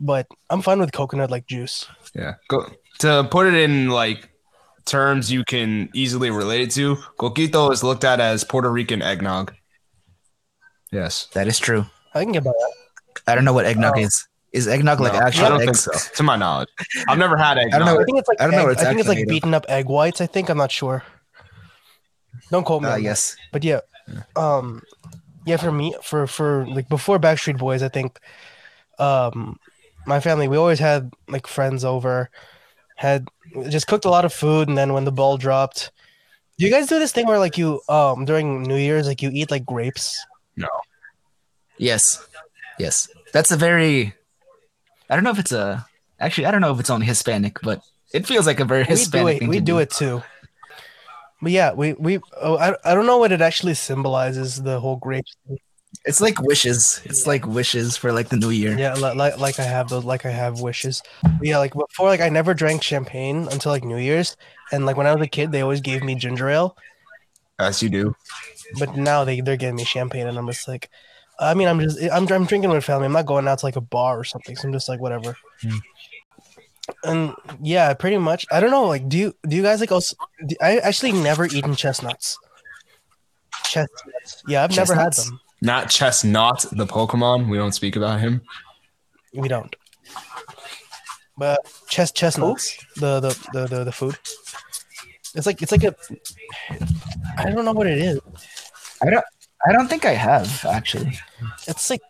But 0.00 0.26
I'm 0.50 0.60
fine 0.60 0.80
with 0.80 0.90
coconut 0.92 1.30
like 1.30 1.46
juice. 1.46 1.86
Yeah. 2.14 2.34
Go 2.48 2.66
to 2.98 3.28
put 3.30 3.46
it 3.46 3.54
in 3.54 3.90
like 3.90 4.28
terms 4.86 5.30
you 5.30 5.44
can 5.44 5.88
easily 5.94 6.30
relate 6.30 6.62
it 6.62 6.70
to. 6.72 6.96
Coquito 7.18 7.70
is 7.72 7.84
looked 7.84 8.02
at 8.04 8.18
as 8.20 8.42
Puerto 8.42 8.70
Rican 8.70 9.02
eggnog. 9.02 9.54
Yes. 10.90 11.26
That 11.34 11.46
is 11.46 11.58
true. 11.58 11.86
I 12.14 12.22
can 12.24 12.32
get 12.32 12.44
by 12.44 12.50
that. 12.50 12.72
I 13.28 13.34
don't 13.36 13.44
know 13.44 13.52
what 13.52 13.66
eggnog 13.66 13.94
Oh. 13.96 14.00
is. 14.00 14.26
Is 14.54 14.68
eggnog 14.68 15.00
like 15.00 15.12
No, 15.14 15.18
actual 15.18 15.46
I 15.46 15.48
don't 15.48 15.58
think 15.58 15.74
so. 15.76 15.90
To 16.14 16.22
my 16.22 16.36
knowledge, 16.36 16.68
I've 17.08 17.18
never 17.18 17.36
had 17.36 17.58
eggnog. 17.62 17.80
don't 17.80 17.86
know. 17.86 18.00
I 18.00 18.04
think 18.04 18.18
it's 18.18 18.28
like 18.28 18.40
I 18.40 18.44
don't 18.44 18.52
know 18.52 18.58
egg- 18.58 18.64
what 18.66 18.72
it's 18.72 18.82
I 18.82 18.88
think 18.88 19.00
it's 19.00 19.08
like 19.08 19.26
beaten 19.26 19.52
up 19.52 19.66
egg 19.68 19.86
whites. 19.86 20.20
I 20.20 20.26
think 20.26 20.48
I'm 20.48 20.56
not 20.56 20.70
sure. 20.70 21.02
Don't 22.50 22.64
quote 22.64 22.82
me. 22.82 22.88
Uh, 22.88 22.94
on 22.94 23.02
yes. 23.02 23.36
But 23.52 23.64
yeah, 23.64 23.80
um, 24.36 24.82
yeah. 25.44 25.56
For 25.56 25.72
me, 25.72 25.94
for 26.02 26.26
for 26.28 26.66
like 26.68 26.88
before 26.88 27.18
Backstreet 27.18 27.58
Boys, 27.58 27.82
I 27.82 27.88
think, 27.88 28.20
um, 29.00 29.58
my 30.06 30.20
family 30.20 30.46
we 30.46 30.56
always 30.56 30.78
had 30.78 31.10
like 31.26 31.46
friends 31.48 31.84
over, 31.84 32.30
had 32.96 33.26
just 33.70 33.88
cooked 33.88 34.04
a 34.04 34.10
lot 34.10 34.24
of 34.24 34.32
food, 34.32 34.68
and 34.68 34.78
then 34.78 34.92
when 34.92 35.04
the 35.04 35.12
ball 35.12 35.36
dropped, 35.36 35.90
do 36.58 36.64
you 36.64 36.70
guys 36.70 36.86
do 36.86 37.00
this 37.00 37.10
thing 37.12 37.26
where 37.26 37.38
like 37.40 37.58
you 37.58 37.80
um 37.88 38.24
during 38.24 38.62
New 38.62 38.76
Year's 38.76 39.08
like 39.08 39.20
you 39.22 39.30
eat 39.32 39.50
like 39.50 39.66
grapes? 39.66 40.24
No. 40.56 40.68
Yes. 41.76 42.24
Yes. 42.78 43.08
That's 43.32 43.50
a 43.50 43.56
very 43.56 44.14
I 45.10 45.14
don't 45.16 45.24
know 45.24 45.30
if 45.30 45.38
it's 45.38 45.52
a. 45.52 45.86
Actually, 46.20 46.46
I 46.46 46.50
don't 46.50 46.60
know 46.60 46.72
if 46.72 46.80
it's 46.80 46.90
only 46.90 47.06
Hispanic, 47.06 47.58
but 47.62 47.82
it 48.12 48.26
feels 48.26 48.46
like 48.46 48.60
a 48.60 48.64
very 48.64 48.82
we 48.82 48.86
do 48.86 48.90
Hispanic 48.90 49.36
it. 49.36 49.38
thing 49.40 49.48
We 49.48 49.56
to 49.56 49.62
do 49.62 49.78
it 49.78 49.90
too. 49.90 50.22
But 51.42 51.52
yeah, 51.52 51.72
we 51.72 51.92
we. 51.94 52.20
Oh, 52.40 52.56
I 52.56 52.74
I 52.84 52.94
don't 52.94 53.06
know 53.06 53.18
what 53.18 53.32
it 53.32 53.40
actually 53.40 53.74
symbolizes. 53.74 54.62
The 54.62 54.80
whole 54.80 54.96
grape. 54.96 55.26
thing. 55.46 55.58
It's 56.04 56.20
like 56.20 56.40
wishes. 56.42 57.00
It's 57.04 57.26
like 57.26 57.46
wishes 57.46 57.96
for 57.96 58.12
like 58.12 58.28
the 58.28 58.36
new 58.36 58.50
year. 58.50 58.76
Yeah, 58.76 58.94
li- 58.94 59.14
like 59.14 59.38
like 59.38 59.58
I 59.58 59.64
have 59.64 59.88
those. 59.88 60.04
Like 60.04 60.26
I 60.26 60.30
have 60.30 60.60
wishes. 60.60 61.02
But 61.22 61.46
yeah, 61.46 61.58
like 61.58 61.72
before, 61.72 62.08
like 62.08 62.20
I 62.20 62.28
never 62.28 62.52
drank 62.52 62.82
champagne 62.82 63.48
until 63.50 63.72
like 63.72 63.84
New 63.84 63.98
Year's, 63.98 64.36
and 64.72 64.86
like 64.86 64.96
when 64.96 65.06
I 65.06 65.14
was 65.14 65.22
a 65.22 65.28
kid, 65.28 65.52
they 65.52 65.62
always 65.62 65.80
gave 65.80 66.02
me 66.02 66.14
ginger 66.14 66.48
ale. 66.48 66.76
As 67.58 67.82
you 67.82 67.88
do. 67.88 68.16
But 68.78 68.96
now 68.96 69.24
they 69.24 69.40
they're 69.40 69.56
giving 69.56 69.76
me 69.76 69.84
champagne, 69.84 70.26
and 70.26 70.36
I'm 70.36 70.46
just 70.46 70.68
like, 70.68 70.90
I 71.38 71.54
mean, 71.54 71.68
I'm 71.68 71.80
just 71.80 72.00
I'm 72.12 72.30
I'm 72.32 72.46
drinking 72.46 72.70
with 72.70 72.84
family. 72.84 73.06
I'm 73.06 73.12
not 73.12 73.26
going 73.26 73.48
out 73.48 73.58
to 73.60 73.66
like 73.66 73.76
a 73.76 73.80
bar 73.80 74.18
or 74.18 74.24
something. 74.24 74.56
So 74.56 74.68
I'm 74.68 74.72
just 74.72 74.88
like 74.88 75.00
whatever. 75.00 75.36
Hmm. 75.62 75.76
And 77.02 77.34
yeah, 77.62 77.92
pretty 77.94 78.18
much. 78.18 78.46
I 78.52 78.60
don't 78.60 78.70
know. 78.70 78.84
Like, 78.86 79.08
do 79.08 79.16
you 79.18 79.34
do 79.48 79.56
you 79.56 79.62
guys 79.62 79.80
like 79.80 79.92
also? 79.92 80.16
do- 80.46 80.56
I 80.60 80.78
actually 80.78 81.12
never 81.12 81.46
eaten 81.46 81.74
chestnuts. 81.74 82.38
Chestnuts. 83.64 84.42
Yeah, 84.46 84.64
I've 84.64 84.76
never 84.76 84.94
had 84.94 85.14
them. 85.14 85.40
Not 85.62 85.88
Chestnut, 85.88 86.66
the 86.72 86.86
Pokemon. 86.86 87.48
We 87.48 87.56
don't 87.56 87.72
speak 87.72 87.96
about 87.96 88.20
him. 88.20 88.42
We 89.32 89.48
don't. 89.48 89.74
But 91.36 91.60
chest 91.88 92.14
chestnuts, 92.14 92.76
the, 92.96 93.18
the 93.20 93.48
the 93.52 93.66
the 93.66 93.84
the 93.84 93.92
food. 93.92 94.16
It's 95.34 95.46
like 95.46 95.62
it's 95.62 95.72
like 95.72 95.82
a. 95.84 95.94
I 97.38 97.50
don't 97.50 97.64
know 97.64 97.72
what 97.72 97.86
it 97.86 97.98
is. 97.98 98.20
I 99.02 99.10
don't. 99.10 99.24
I 99.66 99.72
don't 99.72 99.88
think 99.88 100.04
I 100.04 100.12
have 100.12 100.64
actually. 100.64 101.18
It's 101.66 101.90
like 101.90 102.02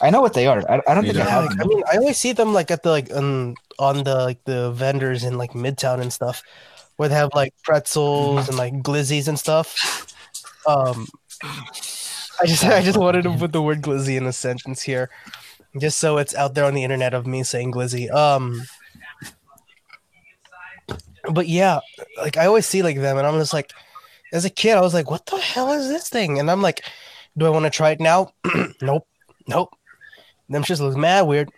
I 0.00 0.10
know 0.10 0.20
what 0.20 0.34
they 0.34 0.46
are. 0.46 0.58
I, 0.70 0.82
I 0.86 0.94
don't 0.94 1.04
think 1.04 1.16
I 1.16 1.18
Neither. 1.18 1.18
yeah, 1.18 1.30
have 1.30 1.44
like, 1.46 1.58
them. 1.58 1.60
I 1.60 1.68
mean, 1.68 1.82
I 1.92 1.96
always 1.96 2.18
see 2.18 2.32
them 2.32 2.52
like 2.52 2.70
at 2.70 2.82
the 2.82 2.90
like 2.90 3.10
on 3.14 3.54
on 3.78 4.04
the 4.04 4.16
like 4.16 4.44
the 4.44 4.72
vendors 4.72 5.24
in 5.24 5.38
like 5.38 5.52
Midtown 5.52 6.00
and 6.00 6.12
stuff, 6.12 6.42
where 6.96 7.08
they 7.08 7.14
have 7.14 7.30
like 7.34 7.54
pretzels 7.62 8.48
and 8.48 8.58
like 8.58 8.74
glizzies 8.82 9.28
and 9.28 9.38
stuff. 9.38 10.10
Um, 10.66 11.06
I 11.42 12.46
just 12.46 12.64
I 12.64 12.82
just 12.82 12.98
wanted 12.98 13.22
to 13.22 13.36
put 13.36 13.52
the 13.52 13.62
word 13.62 13.82
glizzy 13.82 14.16
in 14.16 14.26
a 14.26 14.32
sentence 14.32 14.82
here, 14.82 15.10
just 15.78 15.98
so 15.98 16.18
it's 16.18 16.34
out 16.34 16.54
there 16.54 16.64
on 16.64 16.74
the 16.74 16.82
internet 16.82 17.14
of 17.14 17.26
me 17.26 17.42
saying 17.42 17.72
glizzy. 17.72 18.12
Um, 18.12 18.64
but 21.30 21.48
yeah, 21.48 21.80
like 22.18 22.36
I 22.36 22.46
always 22.46 22.66
see 22.66 22.82
like 22.82 22.96
them, 22.96 23.16
and 23.16 23.26
I'm 23.26 23.38
just 23.38 23.52
like, 23.52 23.72
as 24.34 24.44
a 24.44 24.50
kid, 24.50 24.76
I 24.76 24.80
was 24.82 24.92
like, 24.92 25.10
what 25.10 25.24
the 25.26 25.38
hell 25.38 25.72
is 25.72 25.88
this 25.88 26.08
thing? 26.10 26.38
And 26.38 26.50
I'm 26.50 26.60
like, 26.60 26.82
do 27.38 27.46
I 27.46 27.50
want 27.50 27.64
to 27.64 27.70
try 27.70 27.90
it 27.92 28.00
now? 28.00 28.32
nope, 28.82 29.06
nope. 29.48 29.70
Them 30.50 30.62
just 30.64 30.82
looks 30.82 30.96
mad 30.96 31.22
weird. 31.22 31.50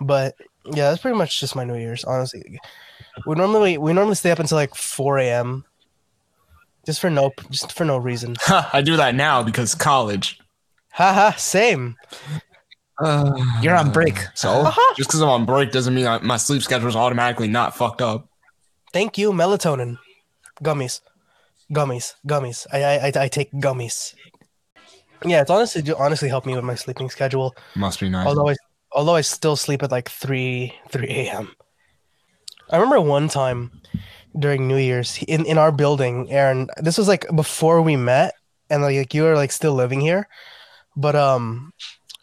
But 0.00 0.34
yeah, 0.66 0.90
that's 0.90 1.00
pretty 1.00 1.16
much 1.16 1.40
just 1.40 1.56
my 1.56 1.64
New 1.64 1.76
Year's, 1.76 2.04
honestly. 2.04 2.60
We 3.26 3.34
normally 3.34 3.78
we 3.78 3.92
normally 3.92 4.14
stay 4.16 4.30
up 4.30 4.38
until 4.38 4.56
like 4.58 4.74
4 4.74 5.18
a.m. 5.18 5.64
Just 6.86 7.00
for 7.00 7.08
no 7.10 7.32
just 7.50 7.72
for 7.72 7.84
no 7.84 7.96
reason. 7.98 8.36
I 8.48 8.82
do 8.82 8.96
that 8.96 9.14
now 9.14 9.42
because 9.42 9.74
college. 9.74 10.38
Haha, 10.90 11.32
same. 11.36 11.96
You're 13.62 13.76
on 13.76 13.92
break. 13.92 14.18
So 14.34 14.50
Uh-huh. 14.66 14.94
just 14.96 15.08
because 15.08 15.20
I'm 15.22 15.28
on 15.28 15.44
break 15.46 15.70
doesn't 15.72 15.94
mean 15.94 16.06
I, 16.06 16.18
my 16.18 16.36
sleep 16.36 16.62
schedule 16.62 16.88
is 16.88 16.96
automatically 16.96 17.48
not 17.48 17.76
fucked 17.76 18.02
up. 18.02 18.28
Thank 18.92 19.18
you, 19.18 19.32
melatonin. 19.32 19.98
Gummies. 20.62 21.00
Gummies. 21.72 22.14
Gummies. 22.26 22.66
I 22.72 22.82
I 23.08 23.24
I, 23.24 23.28
take 23.28 23.52
gummies. 23.52 24.14
Yeah, 25.24 25.42
it's 25.42 25.50
honestly 25.50 25.82
ju- 25.82 25.96
honestly 25.98 26.28
helped 26.28 26.46
me 26.46 26.54
with 26.54 26.64
my 26.64 26.74
sleeping 26.74 27.10
schedule. 27.10 27.54
Must 27.76 28.00
be 28.00 28.08
nice. 28.08 28.26
Although 28.26 28.48
I 28.48 28.56
although 28.92 29.14
I 29.14 29.20
still 29.20 29.56
sleep 29.56 29.82
at 29.82 29.90
like 29.90 30.08
three 30.08 30.74
three 30.90 31.08
a.m. 31.08 31.54
I 32.70 32.76
remember 32.76 33.00
one 33.00 33.28
time 33.28 33.82
during 34.38 34.68
New 34.68 34.76
Year's 34.76 35.22
in 35.28 35.44
in 35.44 35.58
our 35.58 35.72
building, 35.72 36.30
Aaron. 36.30 36.68
This 36.78 36.96
was 36.96 37.08
like 37.08 37.26
before 37.34 37.82
we 37.82 37.96
met, 37.96 38.34
and 38.70 38.82
like 38.82 39.12
you 39.12 39.24
were 39.24 39.34
like 39.34 39.52
still 39.52 39.74
living 39.74 40.00
here. 40.00 40.28
But 40.96 41.16
um, 41.16 41.72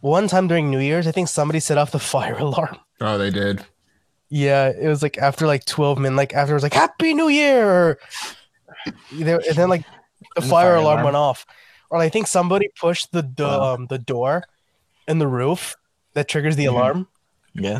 one 0.02 0.28
time 0.28 0.48
during 0.48 0.70
New 0.70 0.80
Year's, 0.80 1.08
I 1.08 1.12
think 1.12 1.30
somebody 1.30 1.60
set 1.60 1.78
off 1.78 1.92
the 1.92 2.00
fire 2.14 2.38
alarm. 2.38 2.78
oh, 3.02 3.18
they 3.18 3.30
did. 3.30 3.64
Yeah, 4.30 4.70
it 4.70 4.88
was 4.88 5.04
like 5.04 5.18
after 5.18 5.46
like 5.46 5.66
twelve 5.66 6.00
minutes, 6.00 6.18
like 6.18 6.34
after 6.34 6.54
it 6.54 6.56
was 6.56 6.64
like 6.64 6.74
Happy 6.74 7.14
New 7.14 7.30
Year, 7.30 7.70
or, 7.70 8.00
there, 9.12 9.42
and 9.48 9.56
then 9.56 9.70
like 9.70 9.84
the 10.36 10.42
fire, 10.42 10.50
fire 10.50 10.76
alarm, 10.76 10.86
alarm. 11.00 11.04
went 11.06 11.16
off, 11.16 11.46
or 11.90 12.00
I 12.00 12.10
think 12.10 12.28
somebody 12.28 12.70
pushed 12.80 13.12
the 13.12 13.22
do- 13.24 13.44
Wow. 13.44 13.74
um, 13.76 13.88
the 13.88 13.98
door 14.00 14.44
in 15.08 15.20
the 15.20 15.28
roof 15.28 15.76
that 16.14 16.28
triggers 16.28 16.56
the 16.56 16.66
Mhm. 16.66 16.70
alarm. 16.72 17.08
Yeah. 17.54 17.80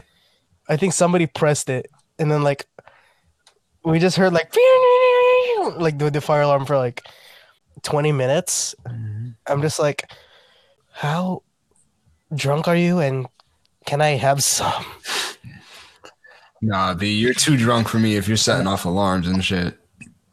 I 0.70 0.78
think 0.78 0.94
somebody 0.94 1.28
pressed 1.28 1.70
it, 1.70 1.90
and 2.20 2.30
then 2.32 2.44
like 2.44 2.66
we 3.84 4.00
just 4.00 4.18
heard 4.18 4.34
like 4.34 4.54
like 5.78 5.98
the, 6.00 6.10
the 6.12 6.22
fire 6.22 6.42
alarm 6.42 6.66
for 6.66 6.78
like 6.78 7.02
twenty 7.84 8.12
minutes. 8.12 8.74
I'm 9.48 9.62
just 9.62 9.80
like, 9.80 10.10
how 10.92 11.44
drunk 12.34 12.68
are 12.68 12.76
you, 12.76 13.00
and 13.00 13.28
can 13.86 14.02
I 14.02 14.12
have 14.18 14.44
some? 14.44 14.84
Nah, 16.62 16.94
B, 16.96 17.14
you're 17.14 17.34
too 17.34 17.58
drunk 17.58 17.88
for 17.90 18.00
me 18.00 18.16
if 18.16 18.28
you're 18.28 18.38
setting 18.38 18.66
off 18.66 18.86
alarms 18.86 19.28
and 19.28 19.44
shit. 19.44 19.78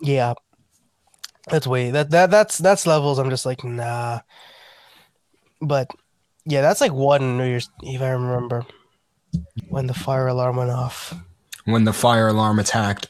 Yeah, 0.01 0.33
that's 1.49 1.67
way 1.67 1.91
that 1.91 2.11
that 2.11 2.31
that's 2.31 2.59
that's 2.59 2.87
levels. 2.87 3.19
I'm 3.19 3.31
just 3.31 3.47
like 3.47 3.65
nah, 3.65 4.21
but 5.61 5.91
yeah, 6.45 6.61
that's 6.61 6.81
like 6.81 6.93
one 6.93 7.37
New 7.39 7.45
Year's 7.47 7.71
Eve. 7.83 8.03
I 8.03 8.11
remember 8.11 8.65
when 9.69 9.87
the 9.87 9.95
fire 9.95 10.27
alarm 10.29 10.57
went 10.57 10.71
off. 10.71 11.15
When 11.65 11.85
the 11.85 11.93
fire 11.93 12.29
alarm 12.29 12.59
attacked, 12.59 13.09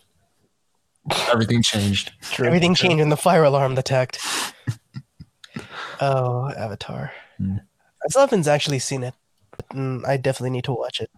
everything 1.31 1.63
changed. 1.63 2.13
True. 2.21 2.47
Everything 2.47 2.75
True. 2.75 2.89
changed 2.89 3.01
when 3.01 3.09
the 3.09 3.17
fire 3.17 3.45
alarm 3.45 3.75
detect. 3.75 4.19
oh, 6.01 6.51
Avatar. 6.51 7.13
Hmm. 7.39 7.57
I 8.05 8.09
still 8.09 8.21
haven't 8.23 8.47
actually 8.49 8.79
seen 8.81 9.03
it. 9.05 9.15
but, 9.57 9.69
mm, 9.71 10.07
I 10.07 10.17
definitely 10.17 10.51
need 10.51 10.65
to 10.65 10.73
watch 10.73 11.01
it. 11.01 11.11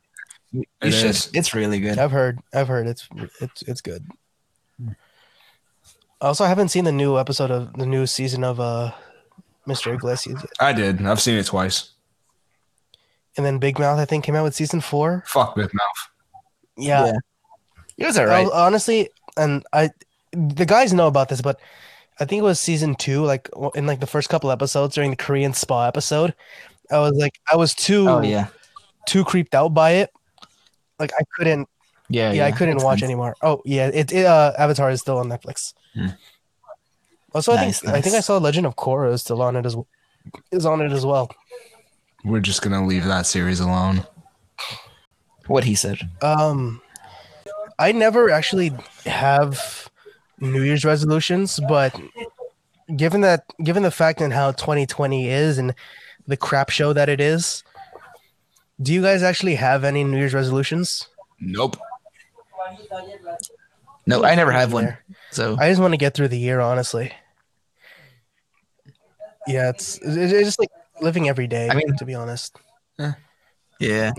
You 0.53 0.65
It 0.81 0.93
should. 0.93 1.11
is. 1.11 1.31
It's 1.35 1.55
really 1.55 1.81
good. 1.81 1.99
I've 1.99 2.13
heard. 2.13 2.39
I've 2.53 2.69
heard 2.69 2.87
it's 2.87 3.09
it's 3.41 3.63
it's 3.63 3.81
good. 3.81 4.07
Also, 6.25 6.45
I 6.45 6.49
haven't 6.49 6.69
seen 6.69 6.85
the 6.85 6.93
new 6.93 7.19
episode 7.19 7.51
of 7.51 7.73
the 7.75 7.87
new 7.87 8.07
season 8.07 8.45
of 8.45 8.59
uh, 8.61 8.93
Mr. 9.69 9.93
Iglesias 9.95 10.41
yet. 10.43 10.51
I 10.61 10.73
did. 10.73 11.05
I've 11.05 11.21
seen 11.21 11.37
it 11.37 11.47
twice. 11.47 11.91
And 13.37 13.45
then 13.45 13.59
Big 13.59 13.79
Mouth, 13.79 13.99
I 13.99 14.05
think, 14.05 14.25
came 14.25 14.35
out 14.35 14.45
with 14.45 14.55
season 14.55 14.81
four. 14.81 15.25
Fuck 15.27 15.57
Big 15.57 15.73
Mouth. 15.75 16.11
Yeah, 16.77 17.07
Yeah. 17.07 17.13
It 17.99 18.07
was 18.07 18.19
alright. 18.19 18.47
Hon- 18.47 18.53
honestly, 18.55 19.09
and 19.37 19.65
I, 19.73 19.91
the 20.33 20.67
guys 20.67 20.93
know 20.93 21.07
about 21.07 21.29
this, 21.29 21.41
but 21.43 21.61
I 22.19 22.25
think 22.25 22.41
it 22.41 22.45
was 22.45 22.59
season 22.59 22.95
two, 22.97 23.25
like 23.25 23.49
in 23.75 23.87
like 23.87 24.01
the 24.01 24.07
first 24.07 24.29
couple 24.29 24.51
episodes 24.51 24.95
during 24.95 25.11
the 25.11 25.17
Korean 25.17 25.53
spa 25.55 25.87
episode. 25.87 26.35
I 26.91 26.99
was 26.99 27.13
like, 27.13 27.39
I 27.53 27.57
was 27.57 27.75
too 27.75 28.09
Oh 28.09 28.21
yeah. 28.23 28.49
too 29.07 29.25
creeped 29.25 29.55
out 29.55 29.75
by 29.75 29.93
it. 29.93 30.11
Like 30.99 31.13
I 31.19 31.23
couldn't, 31.37 31.69
Yeah. 32.15 32.33
yeah, 32.33 32.47
I 32.47 32.53
couldn't 32.53 32.83
watch 32.83 33.01
sense. 33.01 33.09
anymore. 33.11 33.35
Oh 33.43 33.61
yeah, 33.65 33.89
it, 33.89 34.13
it 34.13 34.25
uh, 34.27 34.53
Avatar 34.59 34.91
is 34.91 35.01
still 35.01 35.19
on 35.19 35.29
Netflix. 35.29 35.75
Hmm. 35.95 36.09
Also, 37.35 37.53
I 37.53 37.57
Nice, 37.57 37.81
think 37.81 37.93
I 37.95 38.01
think 38.01 38.15
I 38.15 38.21
saw 38.21 38.39
Legend 38.39 38.67
of 38.67 38.77
Korra 38.77 39.13
is 39.13 39.21
still 39.23 39.43
on 39.43 39.57
it 39.57 39.67
as 39.67 39.77
is 40.53 40.65
on 40.67 40.81
it 40.81 40.93
as 40.93 41.05
well. 41.05 41.31
We're 42.25 42.41
just 42.41 42.63
gonna 42.63 42.87
leave 42.87 43.05
that 43.05 43.27
series 43.27 43.61
alone. 43.61 44.07
What 45.47 45.65
he 45.65 45.75
said. 45.75 45.99
Um, 46.23 46.81
I 47.79 47.93
never 47.93 48.31
actually 48.31 48.73
have 49.05 49.91
New 50.41 50.63
Year's 50.63 50.85
resolutions, 50.85 51.61
but 51.69 51.93
given 52.97 53.21
that, 53.23 53.45
given 53.63 53.83
the 53.83 53.91
fact 53.91 54.21
and 54.21 54.33
how 54.33 54.53
2020 54.53 55.29
is 55.29 55.59
and 55.59 55.75
the 56.27 56.37
crap 56.37 56.71
show 56.71 56.93
that 56.95 57.09
it 57.09 57.21
is, 57.21 57.63
do 58.81 58.95
you 58.95 59.03
guys 59.03 59.23
actually 59.23 59.57
have 59.57 59.85
any 59.85 60.03
New 60.05 60.17
Year's 60.17 60.33
resolutions? 60.35 61.09
Nope. 61.41 61.77
No, 64.07 64.25
I 64.25 64.35
never 64.35 64.53
have 64.53 64.73
one. 64.73 64.97
So 65.31 65.57
I 65.59 65.69
just 65.69 65.81
want 65.81 65.93
to 65.95 65.99
get 65.99 66.15
through 66.15 66.29
the 66.29 66.39
year, 66.39 66.61
honestly. 66.61 67.13
Yeah, 69.47 69.71
it's 69.71 69.99
it's 70.03 70.33
just 70.33 70.59
like 70.59 70.71
living 71.01 71.29
every 71.29 71.47
day. 71.47 71.69
I 71.71 71.75
mean- 71.75 71.97
to 71.97 72.05
be 72.05 72.15
honest, 72.15 72.57
eh, 72.99 73.13
yeah. 73.79 74.13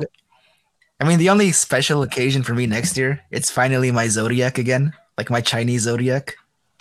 I 1.00 1.04
mean, 1.08 1.20
the 1.20 1.30
only 1.30 1.52
special 1.52 2.04
occasion 2.04 2.42
for 2.44 2.54
me 2.54 2.68
next 2.68 2.96
year, 2.98 3.22
it's 3.30 3.52
finally 3.52 3.92
my 3.92 4.08
zodiac 4.08 4.58
again, 4.58 4.94
like 5.18 5.30
my 5.30 5.42
Chinese 5.42 5.82
zodiac. 5.82 6.36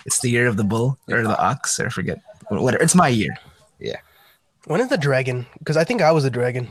It's 0.07 0.21
the 0.21 0.31
year 0.31 0.47
of 0.47 0.57
the 0.57 0.65
bull 0.65 0.99
or 1.09 1.23
the 1.23 1.37
ox, 1.39 1.81
or 1.81 1.87
I 1.87 1.89
forget. 1.89 2.19
Whatever. 2.49 2.83
It's 2.83 2.95
my 2.95 3.09
year. 3.09 3.35
Yeah. 3.81 3.97
When 4.67 4.81
is 4.81 4.89
the 4.89 4.99
dragon? 4.99 5.47
Because 5.59 5.77
I 5.77 5.85
think 5.85 6.01
I 6.03 6.13
was 6.13 6.25
a 6.25 6.31
dragon. 6.31 6.69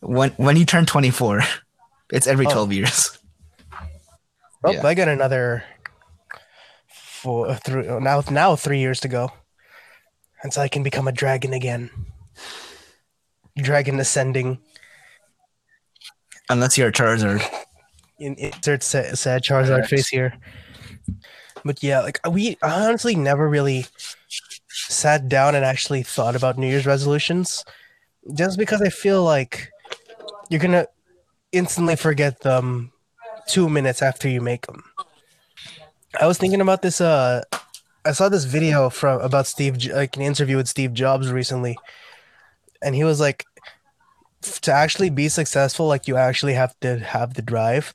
When 0.00 0.30
when 0.32 0.56
you 0.56 0.64
turn 0.64 0.86
24, 0.86 1.40
it's 2.12 2.26
every 2.26 2.46
Oh. 2.46 2.50
12 2.50 2.72
years. 2.72 3.18
Oh, 4.66 4.70
Yeah. 4.72 4.86
I 4.86 4.94
got 4.94 5.08
another 5.08 5.62
four, 6.88 7.54
three, 7.56 7.86
now 8.00 8.22
now 8.30 8.56
three 8.56 8.78
years 8.78 8.98
to 9.00 9.08
go, 9.08 9.30
until 10.42 10.62
I 10.62 10.68
can 10.68 10.82
become 10.82 11.06
a 11.06 11.12
dragon 11.12 11.52
again. 11.52 11.90
Dragon 13.58 14.00
ascending. 14.00 14.58
Unless 16.48 16.78
you're 16.78 16.88
a 16.88 16.92
Charizard. 16.92 17.42
in, 18.18 18.36
insert 18.36 18.82
sad, 18.82 19.18
sad 19.18 19.42
Charizard 19.42 19.76
Correct. 19.84 19.90
face 19.90 20.08
here. 20.08 20.32
But 21.62 21.82
yeah, 21.82 22.00
like 22.00 22.18
we 22.30 22.56
I 22.62 22.86
honestly 22.88 23.14
never 23.14 23.46
really 23.46 23.84
sat 24.70 25.28
down 25.28 25.54
and 25.54 25.62
actually 25.64 26.02
thought 26.02 26.36
about 26.36 26.56
New 26.56 26.68
Year's 26.68 26.86
resolutions, 26.86 27.64
just 28.34 28.58
because 28.58 28.80
I 28.80 28.88
feel 28.88 29.22
like 29.24 29.68
you're 30.48 30.60
gonna 30.60 30.86
instantly 31.54 31.96
forget 31.96 32.40
them 32.40 32.92
two 33.46 33.68
minutes 33.68 34.02
after 34.02 34.28
you 34.28 34.40
make 34.40 34.66
them. 34.66 34.82
I 36.20 36.26
was 36.26 36.38
thinking 36.38 36.60
about 36.60 36.82
this. 36.82 37.00
Uh, 37.00 37.42
I 38.04 38.12
saw 38.12 38.28
this 38.28 38.44
video 38.44 38.90
from 38.90 39.20
about 39.20 39.46
Steve, 39.46 39.84
like 39.86 40.16
an 40.16 40.22
interview 40.22 40.56
with 40.56 40.68
Steve 40.68 40.92
Jobs 40.92 41.32
recently, 41.32 41.78
and 42.82 42.94
he 42.94 43.04
was 43.04 43.20
like, 43.20 43.44
to 44.44 44.72
actually 44.72 45.10
be 45.10 45.28
successful, 45.28 45.86
like 45.86 46.06
you 46.06 46.16
actually 46.16 46.54
have 46.54 46.78
to 46.80 46.98
have 46.98 47.34
the 47.34 47.42
drive. 47.42 47.94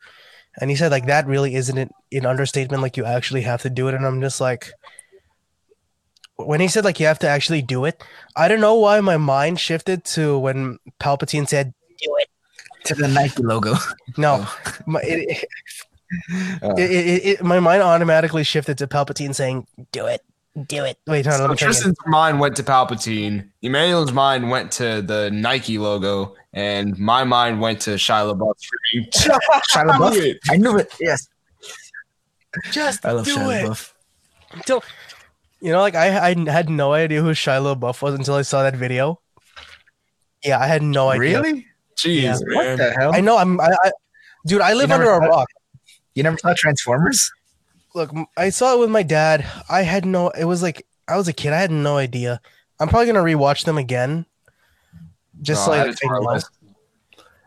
And 0.59 0.69
he 0.69 0.75
said 0.75 0.91
like 0.91 1.05
that 1.05 1.27
really 1.27 1.55
isn't 1.55 1.77
an, 1.77 2.25
understatement. 2.25 2.81
Like 2.81 2.97
you 2.97 3.05
actually 3.05 3.41
have 3.41 3.61
to 3.61 3.69
do 3.69 3.87
it. 3.87 3.93
And 3.93 4.05
I'm 4.05 4.21
just 4.21 4.41
like, 4.41 4.71
when 6.35 6.59
he 6.59 6.67
said 6.67 6.83
like 6.85 6.99
you 6.99 7.05
have 7.05 7.19
to 7.19 7.29
actually 7.29 7.61
do 7.61 7.85
it, 7.85 8.03
I 8.35 8.47
don't 8.47 8.61
know 8.61 8.75
why 8.75 8.99
my 9.01 9.17
mind 9.17 9.59
shifted 9.59 10.03
to 10.15 10.37
when 10.39 10.79
Palpatine 10.99 11.47
said, 11.47 11.73
"Do 12.01 12.15
it." 12.19 12.29
To 12.89 12.95
the 12.95 13.07
Nike 13.07 13.41
logo. 13.43 13.73
No, 14.17 14.45
my, 14.85 15.01
it, 15.01 15.29
it, 15.29 15.45
Uh. 16.63 16.73
it, 16.77 16.89
it, 16.91 17.25
it- 17.25 17.43
my 17.43 17.59
mind 17.59 17.81
automatically 17.83 18.43
shifted 18.43 18.77
to 18.79 18.87
Palpatine 18.87 19.33
saying, 19.33 19.67
"Do 19.91 20.05
it, 20.07 20.21
do 20.67 20.83
it." 20.83 20.97
Wait, 21.07 21.25
no, 21.25 21.31
So 21.31 21.41
let 21.41 21.49
me. 21.51 21.55
Tristan's 21.55 21.97
mind 22.07 22.39
went 22.39 22.55
to 22.57 22.63
Palpatine. 22.63 23.47
Emmanuel's 23.61 24.11
mind 24.11 24.49
went 24.49 24.71
to 24.73 25.01
the 25.03 25.29
Nike 25.31 25.77
logo, 25.77 26.35
and 26.53 26.97
my 26.97 27.23
mind 27.23 27.61
went 27.61 27.79
to 27.81 27.91
Shia 27.91 28.25
LaBeouf. 28.33 28.53
Shia 29.71 29.85
LaBeouf. 29.85 30.37
I 30.49 30.57
knew 30.57 30.77
it. 30.77 30.91
Yes. 30.99 31.27
Just 32.71 33.05
I 33.05 33.11
love 33.11 33.25
do 33.25 33.35
Shia 33.35 33.61
it. 33.63 33.67
LaBeouf. 33.69 33.93
Till, 34.65 34.83
you 35.61 35.71
know, 35.71 35.79
like 35.81 35.93
I, 35.93 36.29
I 36.31 36.49
had 36.49 36.69
no 36.71 36.93
idea 36.93 37.21
who 37.21 37.29
Shia 37.31 37.61
LaBeouf 37.61 38.01
was 38.01 38.15
until 38.15 38.33
I 38.35 38.41
saw 38.41 38.63
that 38.63 38.75
video. 38.75 39.19
Yeah, 40.43 40.57
I 40.59 40.65
had 40.65 40.81
no 40.81 41.09
idea. 41.09 41.41
Really? 41.41 41.67
Jeez, 42.03 42.21
Yeah. 42.23 42.33
What 42.55 42.65
man. 42.65 42.77
the 42.77 42.91
hell? 42.91 43.11
I 43.15 43.21
know. 43.21 43.37
I'm. 43.37 43.59
I, 43.59 43.69
I 43.83 43.91
dude. 44.45 44.61
I 44.61 44.73
live 44.73 44.89
never 44.89 45.03
under 45.11 45.25
a 45.25 45.29
rock. 45.29 45.47
You 46.15 46.23
never 46.23 46.37
saw 46.37 46.53
Transformers? 46.57 47.31
Look, 47.95 48.11
I 48.37 48.49
saw 48.49 48.75
it 48.75 48.79
with 48.79 48.89
my 48.89 49.03
dad. 49.03 49.45
I 49.69 49.81
had 49.83 50.05
no. 50.05 50.29
It 50.29 50.45
was 50.45 50.61
like 50.61 50.85
I 51.07 51.17
was 51.17 51.27
a 51.27 51.33
kid. 51.33 51.53
I 51.53 51.59
had 51.59 51.71
no 51.71 51.97
idea. 51.97 52.39
I'm 52.79 52.87
probably 52.87 53.07
gonna 53.07 53.19
rewatch 53.23 53.65
them 53.65 53.77
again. 53.77 54.25
Just 55.41 55.67
Oh, 55.67 55.71
like 55.71 55.81
add 55.81 55.87
it 55.89 55.97
to 55.97 56.07
our 56.07 56.21
list. 56.21 56.49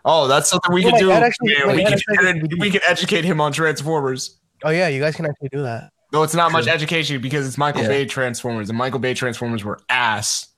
Oh, 0.04 0.26
that's 0.26 0.50
something 0.50 0.72
we 0.74 0.84
Oh, 0.84 0.90
could 0.90 0.98
do. 0.98 1.10
actually- 1.12 1.52
Yeah, 1.52 1.66
we, 1.72 1.84
can, 1.84 1.92
actually- 1.92 2.58
we 2.58 2.70
could 2.72 2.82
educate 2.88 3.24
him 3.24 3.40
on 3.40 3.52
Transformers. 3.52 4.36
oh 4.64 4.70
yeah, 4.70 4.88
you 4.88 5.00
guys 5.00 5.14
can 5.14 5.26
actually 5.26 5.48
do 5.50 5.62
that. 5.62 5.92
No, 6.12 6.22
it's 6.24 6.34
not 6.34 6.50
much 6.52 6.66
education 6.66 7.20
because 7.22 7.46
it's 7.46 7.56
Michael 7.56 7.82
Yeah. 7.82 7.88
Bay 7.88 8.04
Transformers, 8.06 8.68
and 8.68 8.76
Michael 8.76 8.98
Bay 8.98 9.14
Transformers 9.14 9.62
were 9.64 9.78
ass. 9.88 10.48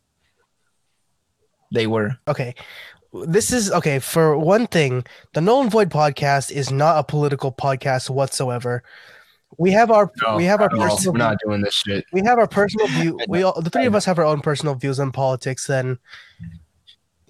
They 1.73 1.87
were. 1.87 2.17
Okay. 2.29 2.55
This 3.27 3.53
is 3.53 3.71
okay. 3.71 3.99
For 4.01 4.37
one 4.37 4.67
thing, 4.67 5.05
the 5.35 5.41
Null 5.41 5.63
and 5.63 5.71
Void 5.71 5.91
podcast 5.91 6.51
is 6.51 6.71
not 6.71 6.99
a 6.99 7.05
political 7.05 7.53
podcast 7.53 8.11
whatsoever. 8.11 8.83
We 9.57 9.71
have 9.71 9.91
our 9.93 10.11
No, 10.27 10.37
we 10.37 10.45
have 10.47 10.61
our 10.61 10.69
not 10.69 10.81
at 10.81 10.83
all. 10.91 10.97
personal 10.97 11.13
We're 11.13 11.19
not 11.19 11.39
doing 11.45 11.61
this 11.63 11.75
shit. 11.75 12.05
we 12.13 12.23
have 12.25 12.39
our 12.39 12.49
personal 12.49 12.89
view. 12.89 13.19
We 13.29 13.45
all 13.45 13.61
the 13.61 13.71
three 13.71 13.87
of 13.87 13.95
us 13.95 14.05
have 14.07 14.19
our 14.19 14.25
own 14.25 14.41
personal 14.41 14.75
views 14.75 14.99
on 14.99 15.13
politics. 15.13 15.67
Then, 15.69 15.99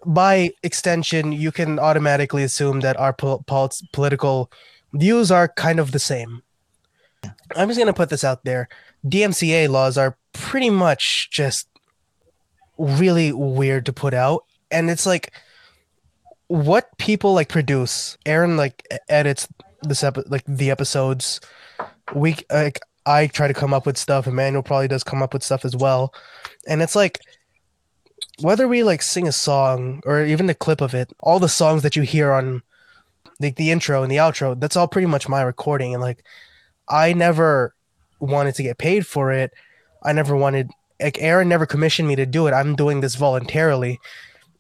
by 0.07 0.53
extension, 0.63 1.33
you 1.33 1.53
can 1.53 1.79
automatically 1.79 2.43
assume 2.43 2.81
that 2.81 2.97
our 2.99 3.13
pol- 3.13 3.43
pol- 3.47 3.71
political 3.93 4.51
views 4.95 5.31
are 5.31 5.49
kind 5.49 5.79
of 5.79 5.93
the 5.93 5.99
same. 5.99 6.43
I'm 7.57 7.69
just 7.69 7.79
gonna 7.79 7.93
put 7.93 8.09
this 8.09 8.25
out 8.25 8.45
there: 8.45 8.69
DMCA 9.07 9.69
laws 9.69 9.99
are 9.99 10.17
pretty 10.33 10.71
much 10.71 11.29
just 11.31 11.69
really 12.79 13.33
weird 13.33 13.85
to 13.87 13.93
put 13.93 14.15
out, 14.15 14.45
and 14.71 14.89
it's 14.89 15.05
like 15.05 15.31
what 16.49 16.97
people 16.99 17.35
like 17.35 17.49
produce. 17.49 18.19
Aaron 18.27 18.57
like 18.57 18.87
edits 19.09 19.49
this 19.83 20.03
epi- 20.03 20.23
like 20.27 20.45
the 20.47 20.71
episodes. 20.71 21.41
We 22.15 22.37
like 22.51 22.81
I 23.07 23.27
try 23.27 23.49
to 23.49 23.55
come 23.55 23.75
up 23.75 23.87
with 23.87 23.99
stuff. 23.99 24.27
Emmanuel 24.27 24.63
probably 24.63 24.89
does 24.89 25.05
come 25.05 25.23
up 25.23 25.33
with 25.33 25.43
stuff 25.43 25.65
as 25.65 25.77
well. 25.77 26.15
And 26.67 26.83
it's 26.83 26.97
like 26.97 27.21
whether 28.41 28.67
we 28.67 28.83
like 28.83 29.03
sing 29.03 29.29
a 29.29 29.33
song 29.33 30.03
or 30.05 30.25
even 30.25 30.47
the 30.47 30.55
clip 30.55 30.81
of 30.81 30.95
it, 30.95 31.13
all 31.21 31.39
the 31.39 31.49
songs 31.49 31.83
that 31.83 31.97
you 31.97 32.03
hear 32.03 32.33
on 32.33 32.63
like 33.41 33.57
the 33.57 33.71
intro 33.71 34.03
and 34.03 34.11
the 34.11 34.17
outro, 34.17 34.59
that's 34.59 34.77
all 34.77 34.89
pretty 34.89 35.07
much 35.07 35.29
my 35.29 35.43
recording. 35.43 35.95
And 35.95 36.03
like 36.03 36.25
I 36.89 37.13
never 37.13 37.75
wanted 38.21 38.55
to 38.57 38.63
get 38.63 38.79
paid 38.79 39.07
for 39.07 39.33
it. 39.33 39.53
I 40.03 40.13
never 40.13 40.37
wanted 40.37 40.71
like 41.01 41.19
Aaron 41.21 41.49
never 41.49 41.67
commissioned 41.67 42.09
me 42.09 42.17
to 42.17 42.27
do 42.27 42.47
it. 42.47 42.53
I'm 42.53 42.77
doing 42.77 43.01
this 43.01 43.15
voluntarily. 43.15 43.99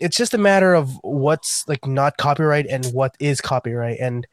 It's 0.00 0.16
just 0.16 0.34
a 0.34 0.38
matter 0.38 0.74
of 0.74 0.98
what's 1.02 1.66
like 1.68 1.86
not 1.86 2.16
copyright 2.16 2.66
and 2.66 2.84
what 2.86 3.16
is 3.20 3.40
copyright. 3.40 3.98
And 4.00 4.26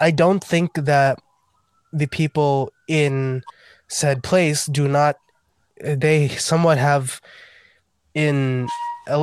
I 0.00 0.10
don't 0.10 0.42
think 0.42 0.74
that 0.74 1.18
the 1.92 2.06
people 2.06 2.72
in 2.88 3.42
said 3.88 4.22
place 4.22 4.66
do 4.66 4.86
not 4.88 5.16
they 5.82 6.28
somewhat 6.28 6.76
have 6.78 7.20
in 8.14 8.68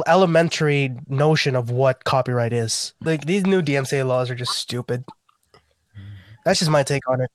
elementary 0.07 0.95
notion 1.07 1.55
of 1.55 1.69
what 1.69 2.03
copyright 2.05 2.51
is 2.53 2.93
like 3.01 3.25
these 3.25 3.45
new 3.45 3.61
dmca 3.61 4.07
laws 4.07 4.31
are 4.31 4.35
just 4.35 4.53
stupid 4.53 5.03
that's 6.43 6.57
just 6.59 6.71
my 6.71 6.81
take 6.81 7.07
on 7.07 7.21
it 7.21 7.29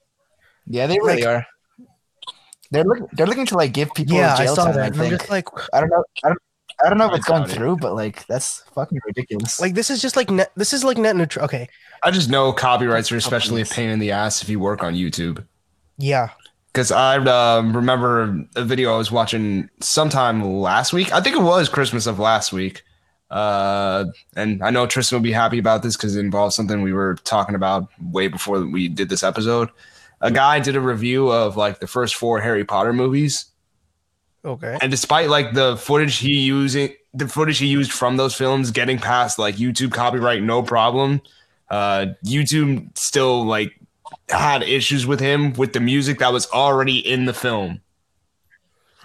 Yeah, 0.66 0.86
they 0.88 0.98
really 0.98 1.22
Like- 1.22 1.26
are. 1.26 1.46
They're 2.72 2.84
looking. 2.84 3.08
They're 3.12 3.26
looking 3.26 3.46
to 3.46 3.56
like 3.56 3.72
give 3.72 3.92
people 3.94 4.16
yeah 4.16 4.34
i 4.36 4.46
saw 4.46 4.64
time. 4.66 4.74
that 4.74 4.96
I 4.98 5.04
i'm 5.04 5.10
just 5.10 5.28
like 5.30 5.46
I 5.72 5.80
don't 5.80 5.90
know. 5.90 6.04
I 6.24 6.28
don't. 6.28 6.38
I 6.84 6.88
don't 6.88 6.98
know 6.98 7.06
if 7.06 7.12
I 7.12 7.16
it's 7.16 7.26
gone 7.26 7.42
it. 7.42 7.50
through, 7.50 7.76
but 7.76 7.94
like 7.94 8.26
that's 8.26 8.62
fucking 8.74 8.98
ridiculous. 9.06 9.60
like 9.60 9.74
this 9.74 9.90
is 9.90 10.00
just 10.00 10.16
like 10.16 10.30
net 10.30 10.52
this 10.56 10.72
is 10.72 10.84
like 10.84 10.98
net 10.98 11.16
neutral 11.16 11.44
okay 11.44 11.68
I 12.02 12.10
just 12.10 12.30
know 12.30 12.52
copyrights 12.52 13.12
are 13.12 13.16
especially 13.16 13.62
a 13.62 13.66
pain 13.66 13.90
in 13.90 13.98
the 13.98 14.10
ass 14.10 14.42
if 14.42 14.48
you 14.48 14.58
work 14.60 14.82
on 14.82 14.94
YouTube. 14.94 15.44
yeah 15.98 16.30
Because 16.72 16.90
I 16.90 17.16
um, 17.18 17.76
remember 17.76 18.46
a 18.56 18.64
video 18.64 18.94
I 18.94 18.98
was 18.98 19.10
watching 19.10 19.68
sometime 19.80 20.42
last 20.42 20.92
week. 20.92 21.12
I 21.12 21.20
think 21.20 21.36
it 21.36 21.42
was 21.42 21.68
Christmas 21.68 22.06
of 22.06 22.18
last 22.18 22.52
week. 22.52 22.82
Uh, 23.30 24.06
and 24.34 24.62
I 24.62 24.70
know 24.70 24.86
Tristan 24.86 25.16
will 25.16 25.22
be 25.22 25.32
happy 25.32 25.58
about 25.58 25.82
this 25.82 25.96
because 25.96 26.16
it 26.16 26.20
involves 26.20 26.56
something 26.56 26.82
we 26.82 26.92
were 26.92 27.14
talking 27.24 27.54
about 27.54 27.88
way 28.00 28.26
before 28.28 28.64
we 28.66 28.88
did 28.88 29.08
this 29.08 29.22
episode. 29.22 29.68
A 30.20 30.30
guy 30.30 30.58
did 30.60 30.76
a 30.76 30.80
review 30.80 31.30
of 31.30 31.56
like 31.56 31.78
the 31.80 31.86
first 31.86 32.16
four 32.16 32.40
Harry 32.40 32.64
Potter 32.64 32.92
movies. 32.92 33.46
Okay 34.44 34.78
And 34.80 34.90
despite 34.90 35.28
like 35.28 35.52
the 35.54 35.76
footage 35.76 36.16
he 36.18 36.40
using 36.40 36.94
the 37.12 37.28
footage 37.28 37.58
he 37.58 37.66
used 37.66 37.92
from 37.92 38.16
those 38.16 38.34
films 38.34 38.70
getting 38.70 38.98
past 38.98 39.38
like 39.38 39.56
YouTube 39.56 39.92
copyright 39.92 40.42
no 40.42 40.62
problem, 40.62 41.20
uh 41.70 42.06
YouTube 42.24 42.96
still 42.96 43.44
like 43.44 43.72
had 44.28 44.62
issues 44.62 45.06
with 45.06 45.20
him 45.20 45.52
with 45.54 45.72
the 45.72 45.80
music 45.80 46.18
that 46.20 46.32
was 46.32 46.48
already 46.50 46.98
in 46.98 47.24
the 47.26 47.34
film. 47.34 47.80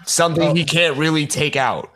Something 0.04 0.50
Oh. 0.50 0.54
he 0.54 0.64
can't 0.64 0.96
really 0.96 1.26
take 1.26 1.56
out. 1.56 1.90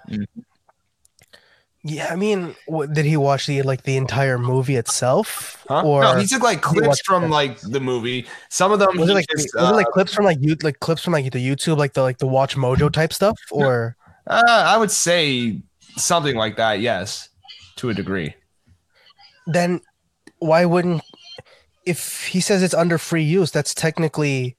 Yeah 1.82 2.08
i 2.10 2.16
mean 2.16 2.54
what, 2.66 2.92
did 2.92 3.04
he 3.06 3.16
watch 3.16 3.46
the 3.46 3.62
like 3.62 3.84
the 3.84 3.96
entire 3.96 4.38
movie 4.38 4.76
itself 4.76 5.64
Huh? 5.68 5.82
or 5.82 6.02
no, 6.02 6.16
he 6.16 6.26
took 6.26 6.42
like 6.42 6.60
clips 6.62 7.00
from 7.04 7.22
that? 7.22 7.30
like 7.30 7.60
the 7.60 7.80
movie. 7.80 8.26
Some 8.50 8.72
of 8.72 8.78
them 8.80 8.96
was 8.98 9.08
it 9.08 9.14
like 9.14 9.26
just, 9.30 9.54
was 9.54 9.70
it 9.70 9.74
like 9.74 9.86
uh, 9.86 9.90
clips 9.92 10.12
from 10.12 10.24
like 10.24 10.38
you 10.40 10.56
like 10.62 10.80
clips 10.80 11.02
from 11.02 11.12
like 11.14 11.30
the 11.32 11.38
youtube 11.38 11.78
like 11.78 11.92
the 11.94 12.02
like 12.02 12.18
the 12.18 12.26
watch 12.26 12.56
mojo 12.56 12.92
type 12.92 13.12
stuff 13.12 13.38
or 13.50 13.96
uh, 14.26 14.42
I 14.46 14.76
would 14.76 14.90
say 14.90 15.60
something 15.96 16.36
like 16.36 16.56
that, 16.56 16.80
yes, 16.80 17.30
to 17.76 17.88
a 17.90 17.94
degree. 17.94 18.34
then 19.46 19.80
why 20.38 20.64
wouldn't 20.64 21.02
if 21.86 22.26
he 22.26 22.40
says 22.40 22.62
it's 22.62 22.74
under 22.74 22.98
free 22.98 23.22
use 23.24 23.50
that's 23.50 23.74
technically 23.74 24.56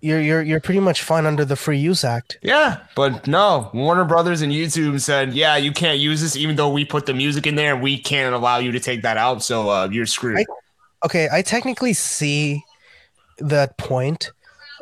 you're 0.00 0.20
you're 0.20 0.42
you're 0.42 0.60
pretty 0.60 0.80
much 0.80 1.02
fine 1.02 1.26
under 1.26 1.44
the 1.44 1.56
free 1.56 1.78
use 1.78 2.04
act 2.04 2.38
Yeah, 2.42 2.78
but 2.94 3.26
no, 3.26 3.70
Warner 3.74 4.04
Brothers 4.04 4.42
and 4.42 4.52
YouTube 4.52 5.00
said, 5.00 5.34
"Yeah, 5.34 5.56
you 5.56 5.72
can't 5.72 5.98
use 5.98 6.20
this, 6.20 6.36
even 6.36 6.56
though 6.56 6.70
we 6.70 6.84
put 6.84 7.06
the 7.06 7.14
music 7.14 7.46
in 7.46 7.56
there. 7.56 7.76
We 7.76 7.98
can't 7.98 8.34
allow 8.34 8.58
you 8.58 8.70
to 8.72 8.80
take 8.80 9.02
that 9.02 9.16
out, 9.16 9.42
so 9.42 9.68
uh, 9.70 9.88
you're 9.90 10.06
screwed." 10.06 10.38
I- 10.38 10.44
okay 11.04 11.28
i 11.32 11.42
technically 11.42 11.92
see 11.92 12.64
that 13.38 13.76
point 13.76 14.32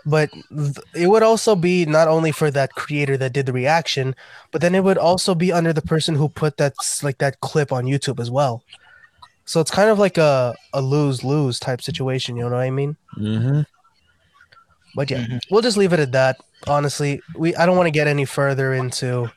but 0.05 0.31
th- 0.51 0.79
it 0.95 1.09
would 1.09 1.23
also 1.23 1.57
be 1.57 1.85
not 1.85 2.09
only 2.09 2.33
for 2.33 2.51
that 2.51 2.73
creator 2.75 3.17
that 3.17 3.33
did 3.33 3.47
the 3.47 3.53
reaction 3.53 4.15
but 4.51 4.61
then 4.61 4.75
it 4.75 4.85
would 4.85 4.99
also 4.99 5.35
be 5.35 5.53
under 5.53 5.73
the 5.73 5.83
person 5.83 6.15
who 6.15 6.29
put 6.29 6.57
that 6.57 6.75
like 7.03 7.19
that 7.19 7.41
clip 7.41 7.73
on 7.73 7.85
youtube 7.85 8.21
as 8.21 8.31
well 8.31 8.63
so 9.45 9.61
it's 9.61 9.71
kind 9.71 9.91
of 9.91 9.99
like 9.99 10.19
a, 10.19 10.55
a 10.73 10.81
lose-lose 10.81 11.61
type 11.61 11.83
situation 11.83 12.37
you 12.37 12.43
know 12.43 12.51
what 12.51 12.61
i 12.61 12.71
mean 12.71 12.97
mm-hmm. 13.17 13.61
But 14.97 15.11
yeah, 15.11 15.19
Mhm. 15.27 15.41
we'll 15.51 15.63
just 15.63 15.77
leave 15.77 15.93
it 15.93 16.01
at 16.01 16.13
that. 16.13 16.39
Honestly, 16.67 17.21
we 17.37 17.55
I 17.55 17.67
don't 17.67 17.77
want 17.77 17.87
to 17.87 17.93
get 17.93 18.09
any 18.09 18.25
further 18.25 18.75
into 18.75 19.31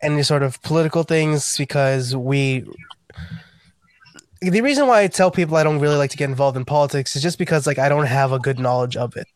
any 0.00 0.22
sort 0.22 0.42
of 0.42 0.62
political 0.62 1.02
things 1.02 1.56
because 1.58 2.14
we 2.16 2.64
the 4.40 4.60
reason 4.60 4.86
why 4.86 5.00
I 5.00 5.06
tell 5.08 5.30
people 5.30 5.56
I 5.56 5.64
don't 5.64 5.80
really 5.80 5.96
like 5.96 6.10
to 6.10 6.16
get 6.16 6.28
involved 6.28 6.56
in 6.56 6.64
politics 6.64 7.16
is 7.16 7.22
just 7.22 7.38
because 7.38 7.66
like 7.66 7.78
I 7.78 7.88
don't 7.88 8.06
have 8.06 8.30
a 8.32 8.38
good 8.38 8.58
knowledge 8.58 8.96
of 8.96 9.16
it. 9.16 9.26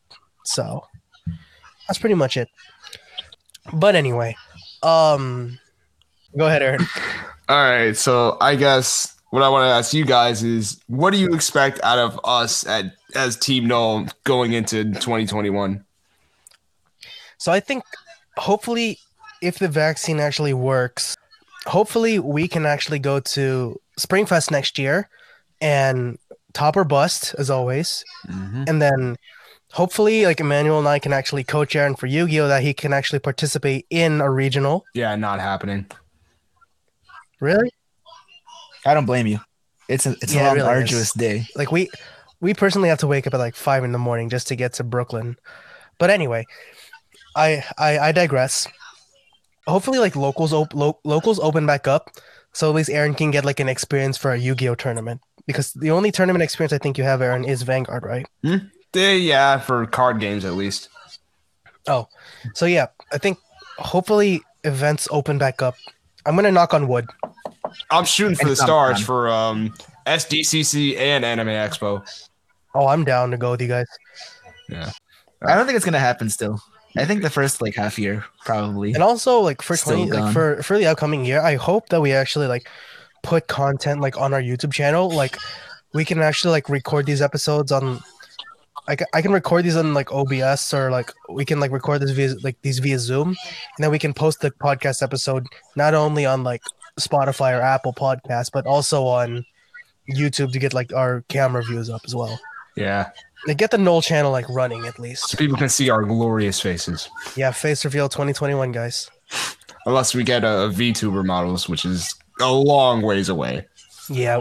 So 0.45 0.85
that's 1.87 1.99
pretty 1.99 2.15
much 2.15 2.37
it. 2.37 2.49
But 3.73 3.95
anyway, 3.95 4.37
um, 4.83 5.59
go 6.37 6.47
ahead, 6.47 6.63
Aaron. 6.63 6.87
All 7.49 7.57
right, 7.57 7.97
so 7.97 8.37
I 8.41 8.55
guess 8.57 9.15
what 9.31 9.43
I 9.43 9.49
want 9.49 9.65
to 9.65 9.69
ask 9.75 9.95
you 9.95 10.05
guys 10.05 10.43
is, 10.43 10.79
what 10.87 11.13
do 11.13 11.19
you 11.19 11.33
expect 11.35 11.81
out 11.83 11.99
of 11.99 12.21
us 12.25 12.67
at 12.67 12.93
as 13.15 13.37
Team 13.37 13.67
Null 13.67 14.07
going 14.25 14.53
into 14.53 14.85
2021? 14.85 15.85
So 17.39 17.53
I 17.53 17.61
think 17.61 17.85
hopefully, 18.37 18.99
if 19.41 19.59
the 19.59 19.69
vaccine 19.69 20.21
actually 20.21 20.55
works, 20.55 21.17
hopefully 21.67 22.19
we 22.19 22.49
can 22.49 22.67
actually 22.67 22.99
go 22.99 23.21
to 23.21 23.81
Springfest 23.99 24.51
next 24.51 24.79
year 24.79 25.09
and 25.61 26.19
top 26.53 26.77
or 26.77 26.85
bust 26.85 27.35
as 27.39 27.51
always, 27.51 28.05
mm-hmm. 28.27 28.65
and 28.67 28.83
then 28.83 29.17
hopefully 29.73 30.25
like 30.25 30.41
Emmanuel 30.41 30.79
and 30.79 30.89
I 30.89 30.99
can 30.99 31.13
actually 31.13 31.45
coach 31.45 31.77
Aaron 31.77 31.95
for 31.95 32.07
Yu-Gi-Oh 32.07 32.49
that 32.49 32.63
he 32.63 32.75
can 32.75 32.93
actually 32.93 33.19
participate 33.19 33.87
in 33.91 34.21
a 34.21 34.31
regional. 34.31 34.85
Yeah, 34.95 35.15
not 35.17 35.41
happening. 35.41 35.87
Really? 37.41 37.71
I 38.87 38.95
don't 38.95 39.07
blame 39.07 39.27
you. 39.27 39.41
It's 39.89 40.07
a 40.07 40.17
it's 40.23 40.35
Yeah, 40.35 40.43
a 40.43 40.47
long, 40.47 40.57
really 40.57 40.69
arduous 40.69 41.13
day. 41.13 41.47
Like 41.55 41.73
we 41.73 41.91
we 42.41 42.55
personally 42.55 42.89
have 42.89 42.99
to 42.99 43.07
wake 43.07 43.27
up 43.27 43.35
at 43.35 43.39
like 43.41 43.57
five 43.57 43.85
in 43.85 43.93
the 43.93 43.99
morning 43.99 44.29
just 44.29 44.49
to 44.49 44.57
get 44.57 44.75
to 44.75 44.85
Brooklyn. 44.85 45.37
But 45.99 46.11
anyway, 46.11 46.45
I 47.37 47.65
I, 47.77 47.99
I 47.99 48.13
digress. 48.13 48.67
Hopefully, 49.67 49.99
like 49.99 50.17
locals 50.17 50.53
op- 50.53 50.75
lo- 50.75 50.99
locals 51.05 51.39
open 51.41 51.67
back 51.67 51.87
up, 51.87 52.11
so 52.53 52.69
at 52.71 52.75
least 52.75 52.91
Aaron 52.91 53.15
can 53.15 53.31
get 53.31 53.45
like 53.45 53.61
an 53.61 53.69
experience 53.69 54.17
for 54.17 54.33
a 54.33 54.39
Yu-Gi-Oh 54.39 54.77
tournament. 54.77 55.21
Because 55.47 55.73
the 55.73 55.91
only 55.91 56.11
tournament 56.11 56.43
experience 56.43 56.73
I 56.73 56.79
think 56.79 56.99
you 56.99 57.05
have, 57.05 57.23
Aaron, 57.23 57.45
is 57.45 57.63
Vanguard, 57.63 58.03
right? 58.05 58.27
Eh, 58.45 59.15
yeah, 59.15 59.59
for 59.59 59.87
card 59.87 60.21
games 60.21 60.45
at 60.45 60.55
least. 60.55 60.89
Oh, 61.87 62.07
so 62.55 62.67
yeah, 62.67 62.87
I 63.13 63.19
think 63.19 63.39
hopefully 63.79 64.43
events 64.65 65.09
open 65.11 65.39
back 65.39 65.63
up. 65.63 65.75
I'm 66.27 66.37
gonna 66.37 66.53
knock 66.53 66.75
on 66.75 66.89
wood. 66.89 67.07
I'm 67.91 68.05
shooting 68.05 68.37
for 68.37 68.49
the 68.49 68.57
stars 68.57 69.01
for 69.01 69.29
um 69.29 69.75
SDCC 70.07 70.99
and 70.99 71.25
Anime 71.25 71.49
Expo. 71.49 72.07
Oh, 72.75 72.87
I'm 72.87 73.05
down 73.05 73.31
to 73.31 73.37
go 73.37 73.53
with 73.53 73.63
you 73.63 73.69
guys. 73.69 73.87
Yeah. 74.69 74.91
I 75.43 75.55
don't 75.55 75.67
think 75.67 75.77
it's 75.77 75.85
gonna 75.85 75.99
happen 75.99 76.31
still. 76.31 76.61
I 76.97 77.05
think 77.05 77.23
the 77.23 77.31
first 77.31 77.63
like 77.63 77.75
half 77.75 77.99
year 77.99 78.25
probably. 78.45 78.93
And 78.93 79.03
also, 79.03 79.41
like 79.41 79.63
for 79.63 79.77
twenty, 79.77 80.11
like 80.11 80.33
for 80.33 80.63
for 80.63 80.79
the 80.79 80.87
upcoming 80.87 81.25
year, 81.25 81.41
I 81.41 81.57
hope 81.57 81.91
that 81.91 82.01
we 82.01 82.13
actually 82.13 82.47
like 82.47 82.69
put 83.23 83.47
content 83.47 84.01
like 84.01 84.19
on 84.19 84.35
our 84.35 84.41
YouTube 84.41 84.73
channel. 84.73 85.11
Like 85.11 85.37
we 85.93 86.05
can 86.05 86.21
actually 86.21 86.53
like 86.53 86.69
record 86.69 87.07
these 87.07 87.23
episodes 87.23 87.73
on. 87.73 88.01
I 88.89 88.97
can, 88.97 89.07
I 89.13 89.21
can 89.21 89.33
record 89.33 89.67
these 89.67 89.77
on 89.77 89.93
like 89.93 90.11
OBS 90.11 90.73
or 90.73 90.91
like 90.91 91.13
we 91.29 91.45
can 91.45 91.61
like 91.61 91.73
record 91.73 92.01
this 92.01 92.11
via 92.11 92.35
like 92.43 92.57
these 92.63 92.79
via 92.79 92.99
Zoom, 92.99 93.29
and 93.29 93.85
then 93.85 93.91
we 93.91 93.99
can 93.99 94.15
post 94.15 94.41
the 94.41 94.51
podcast 94.51 95.03
episode 95.03 95.47
not 95.77 95.95
only 95.95 96.25
on 96.25 96.43
like 96.43 96.63
Spotify 96.99 97.57
or 97.57 97.61
Apple 97.61 97.93
Podcasts, 97.93 98.51
but 98.51 98.67
also 98.67 99.05
on 99.05 99.45
YouTube 100.11 100.53
to 100.53 100.59
get 100.59 100.73
like 100.73 100.93
our 100.95 101.23
camera 101.29 101.63
views 101.63 101.91
up 101.91 102.01
as 102.07 102.15
well. 102.15 102.41
Yeah, 102.81 103.11
Like 103.47 103.57
get 103.59 103.71
the 103.71 103.79
Null 103.79 104.03
channel 104.03 104.31
like 104.33 104.49
running 104.49 104.87
at 104.87 104.99
least. 104.99 105.29
so 105.29 105.37
people 105.37 105.57
can 105.57 105.69
see 105.69 105.91
our 105.91 106.03
glorious 106.05 106.61
faces. 106.61 107.09
Yeah, 107.37 107.51
face 107.51 107.85
reveal 107.85 108.09
2021, 108.09 108.73
guys. 108.73 109.11
Unless 109.87 110.15
we 110.15 110.23
get 110.25 110.45
a, 110.45 110.63
a 110.65 110.69
VTuber 110.71 111.25
models, 111.25 111.69
which 111.69 111.85
is 111.85 112.15
a 112.41 112.51
long 112.53 113.03
ways 113.03 113.29
away. 113.29 113.67
Yeah, 114.11 114.39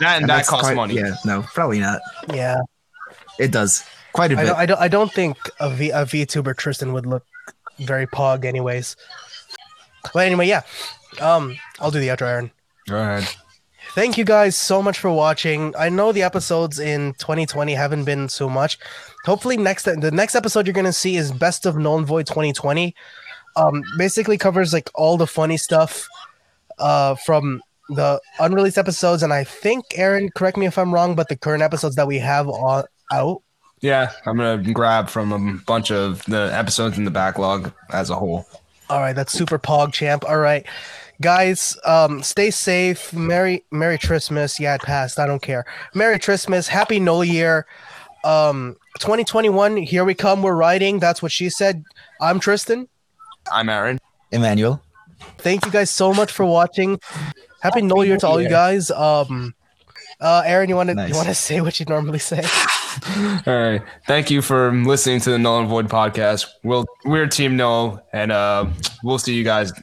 That 0.00 0.16
and, 0.16 0.22
And 0.22 0.30
that 0.30 0.46
costs 0.46 0.64
quite- 0.66 0.76
money. 0.76 0.94
Yeah, 0.94 1.14
no, 1.24 1.42
probably 1.42 1.80
not. 1.80 2.00
yeah. 2.32 2.58
It 3.38 3.50
does 3.52 3.84
quite 4.12 4.32
a 4.32 4.36
bit. 4.36 4.46
don't, 4.46 4.56
I 4.56 4.66
don't, 4.66 4.80
I 4.80 4.88
don't 4.88 5.12
think 5.12 5.36
a, 5.60 5.68
v, 5.70 5.90
a 5.90 6.04
VTuber 6.06 6.56
Tristan 6.56 6.92
would 6.94 7.04
look 7.06 7.24
very 7.80 8.06
pog, 8.06 8.44
anyways. 8.44 8.96
But 10.14 10.26
anyway, 10.26 10.46
yeah. 10.48 10.62
Um, 11.20 11.56
I'll 11.80 11.90
do 11.90 12.00
the 12.00 12.08
outro, 12.08 12.22
Aaron. 12.28 12.50
Go 12.88 12.96
ahead. 12.98 13.28
Thank 13.96 14.18
you 14.18 14.26
guys 14.26 14.58
so 14.58 14.82
much 14.82 14.98
for 14.98 15.10
watching. 15.10 15.74
I 15.74 15.88
know 15.88 16.12
the 16.12 16.22
episodes 16.22 16.78
in 16.78 17.14
2020 17.14 17.72
haven't 17.72 18.04
been 18.04 18.28
so 18.28 18.46
much. 18.46 18.78
Hopefully, 19.24 19.56
next 19.56 19.84
the 19.84 20.10
next 20.12 20.34
episode 20.34 20.66
you're 20.66 20.74
gonna 20.74 20.92
see 20.92 21.16
is 21.16 21.32
Best 21.32 21.64
of 21.64 21.78
Null 21.78 21.96
and 21.96 22.06
Void 22.06 22.26
2020. 22.26 22.94
Um, 23.56 23.82
basically 23.96 24.36
covers 24.36 24.74
like 24.74 24.90
all 24.94 25.16
the 25.16 25.26
funny 25.26 25.56
stuff 25.56 26.06
uh 26.78 27.14
from 27.14 27.62
the 27.88 28.20
unreleased 28.38 28.76
episodes, 28.76 29.22
and 29.22 29.32
I 29.32 29.44
think 29.44 29.86
Aaron, 29.94 30.28
correct 30.28 30.58
me 30.58 30.66
if 30.66 30.76
I'm 30.76 30.92
wrong, 30.92 31.14
but 31.14 31.30
the 31.30 31.36
current 31.36 31.62
episodes 31.62 31.96
that 31.96 32.06
we 32.06 32.18
have 32.18 32.50
on, 32.50 32.84
out. 33.10 33.40
Yeah, 33.80 34.12
I'm 34.26 34.36
gonna 34.36 34.74
grab 34.74 35.08
from 35.08 35.32
a 35.32 35.58
bunch 35.64 35.90
of 35.90 36.22
the 36.26 36.50
episodes 36.52 36.98
in 36.98 37.06
the 37.06 37.10
backlog 37.10 37.72
as 37.88 38.10
a 38.10 38.14
whole. 38.14 38.44
All 38.90 39.00
right, 39.00 39.16
that's 39.16 39.32
super 39.32 39.58
pog 39.58 39.94
champ. 39.94 40.22
All 40.28 40.36
right, 40.36 40.66
guys, 41.20 41.76
um, 41.84 42.22
stay 42.22 42.50
safe. 42.50 43.12
Merry 43.12 43.64
Merry 43.70 43.98
Christmas. 43.98 44.58
Yeah, 44.60 44.74
it 44.74 44.82
passed. 44.82 45.18
I 45.18 45.26
don't 45.26 45.42
care. 45.42 45.64
Merry 45.94 46.18
Christmas. 46.18 46.68
Happy 46.68 46.98
New 47.00 47.22
Year. 47.22 47.66
Um, 48.24 48.76
2021. 48.98 49.76
Here 49.78 50.04
we 50.04 50.14
come. 50.14 50.42
We're 50.42 50.54
riding. 50.56 50.98
That's 50.98 51.22
what 51.22 51.32
she 51.32 51.48
said. 51.50 51.84
I'm 52.20 52.40
Tristan. 52.40 52.88
I'm 53.52 53.68
Aaron. 53.68 53.98
Emmanuel. 54.32 54.82
Thank 55.38 55.64
you 55.64 55.70
guys 55.72 55.90
so 55.90 56.12
much 56.12 56.32
for 56.32 56.44
watching. 56.44 56.98
Happy 57.60 57.82
New 57.82 58.02
Year 58.02 58.16
to 58.18 58.26
all 58.26 58.40
you 58.40 58.48
guys. 58.48 58.90
Um, 58.90 59.54
uh, 60.20 60.42
Aaron, 60.44 60.68
you 60.68 60.76
want 60.76 60.88
to 60.88 60.94
Nice. 60.94 61.10
you 61.10 61.14
want 61.16 61.28
to 61.28 61.34
say 61.34 61.60
what 61.60 61.78
you 61.78 61.86
normally 61.86 62.18
say? 62.18 62.42
All 63.46 63.52
right. 63.62 63.82
Thank 64.06 64.30
you 64.30 64.40
for 64.40 64.72
listening 64.72 65.20
to 65.20 65.30
the 65.30 65.38
Null 65.38 65.58
and 65.60 65.68
Void 65.68 65.88
podcast. 65.88 66.46
We'll 66.64 66.86
we're 67.04 67.26
Team 67.26 67.56
Null, 67.56 68.00
and 68.14 68.32
uh, 68.32 68.66
we'll 69.04 69.18
see 69.18 69.34
you 69.34 69.44
guys 69.44 69.72
s- 69.72 69.82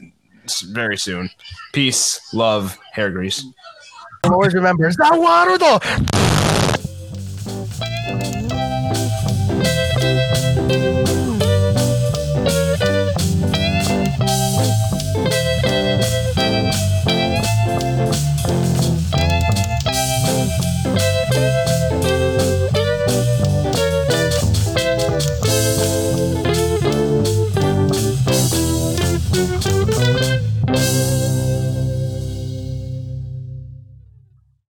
very 0.62 0.98
soon. 0.98 1.30
Peace, 1.72 2.34
love, 2.34 2.78
hair 2.92 3.12
grease. 3.12 3.46
Always 4.24 4.54
remember, 4.54 4.88
is 4.88 4.96
that 4.98 5.18
water 5.18 5.58
though? 5.58 5.80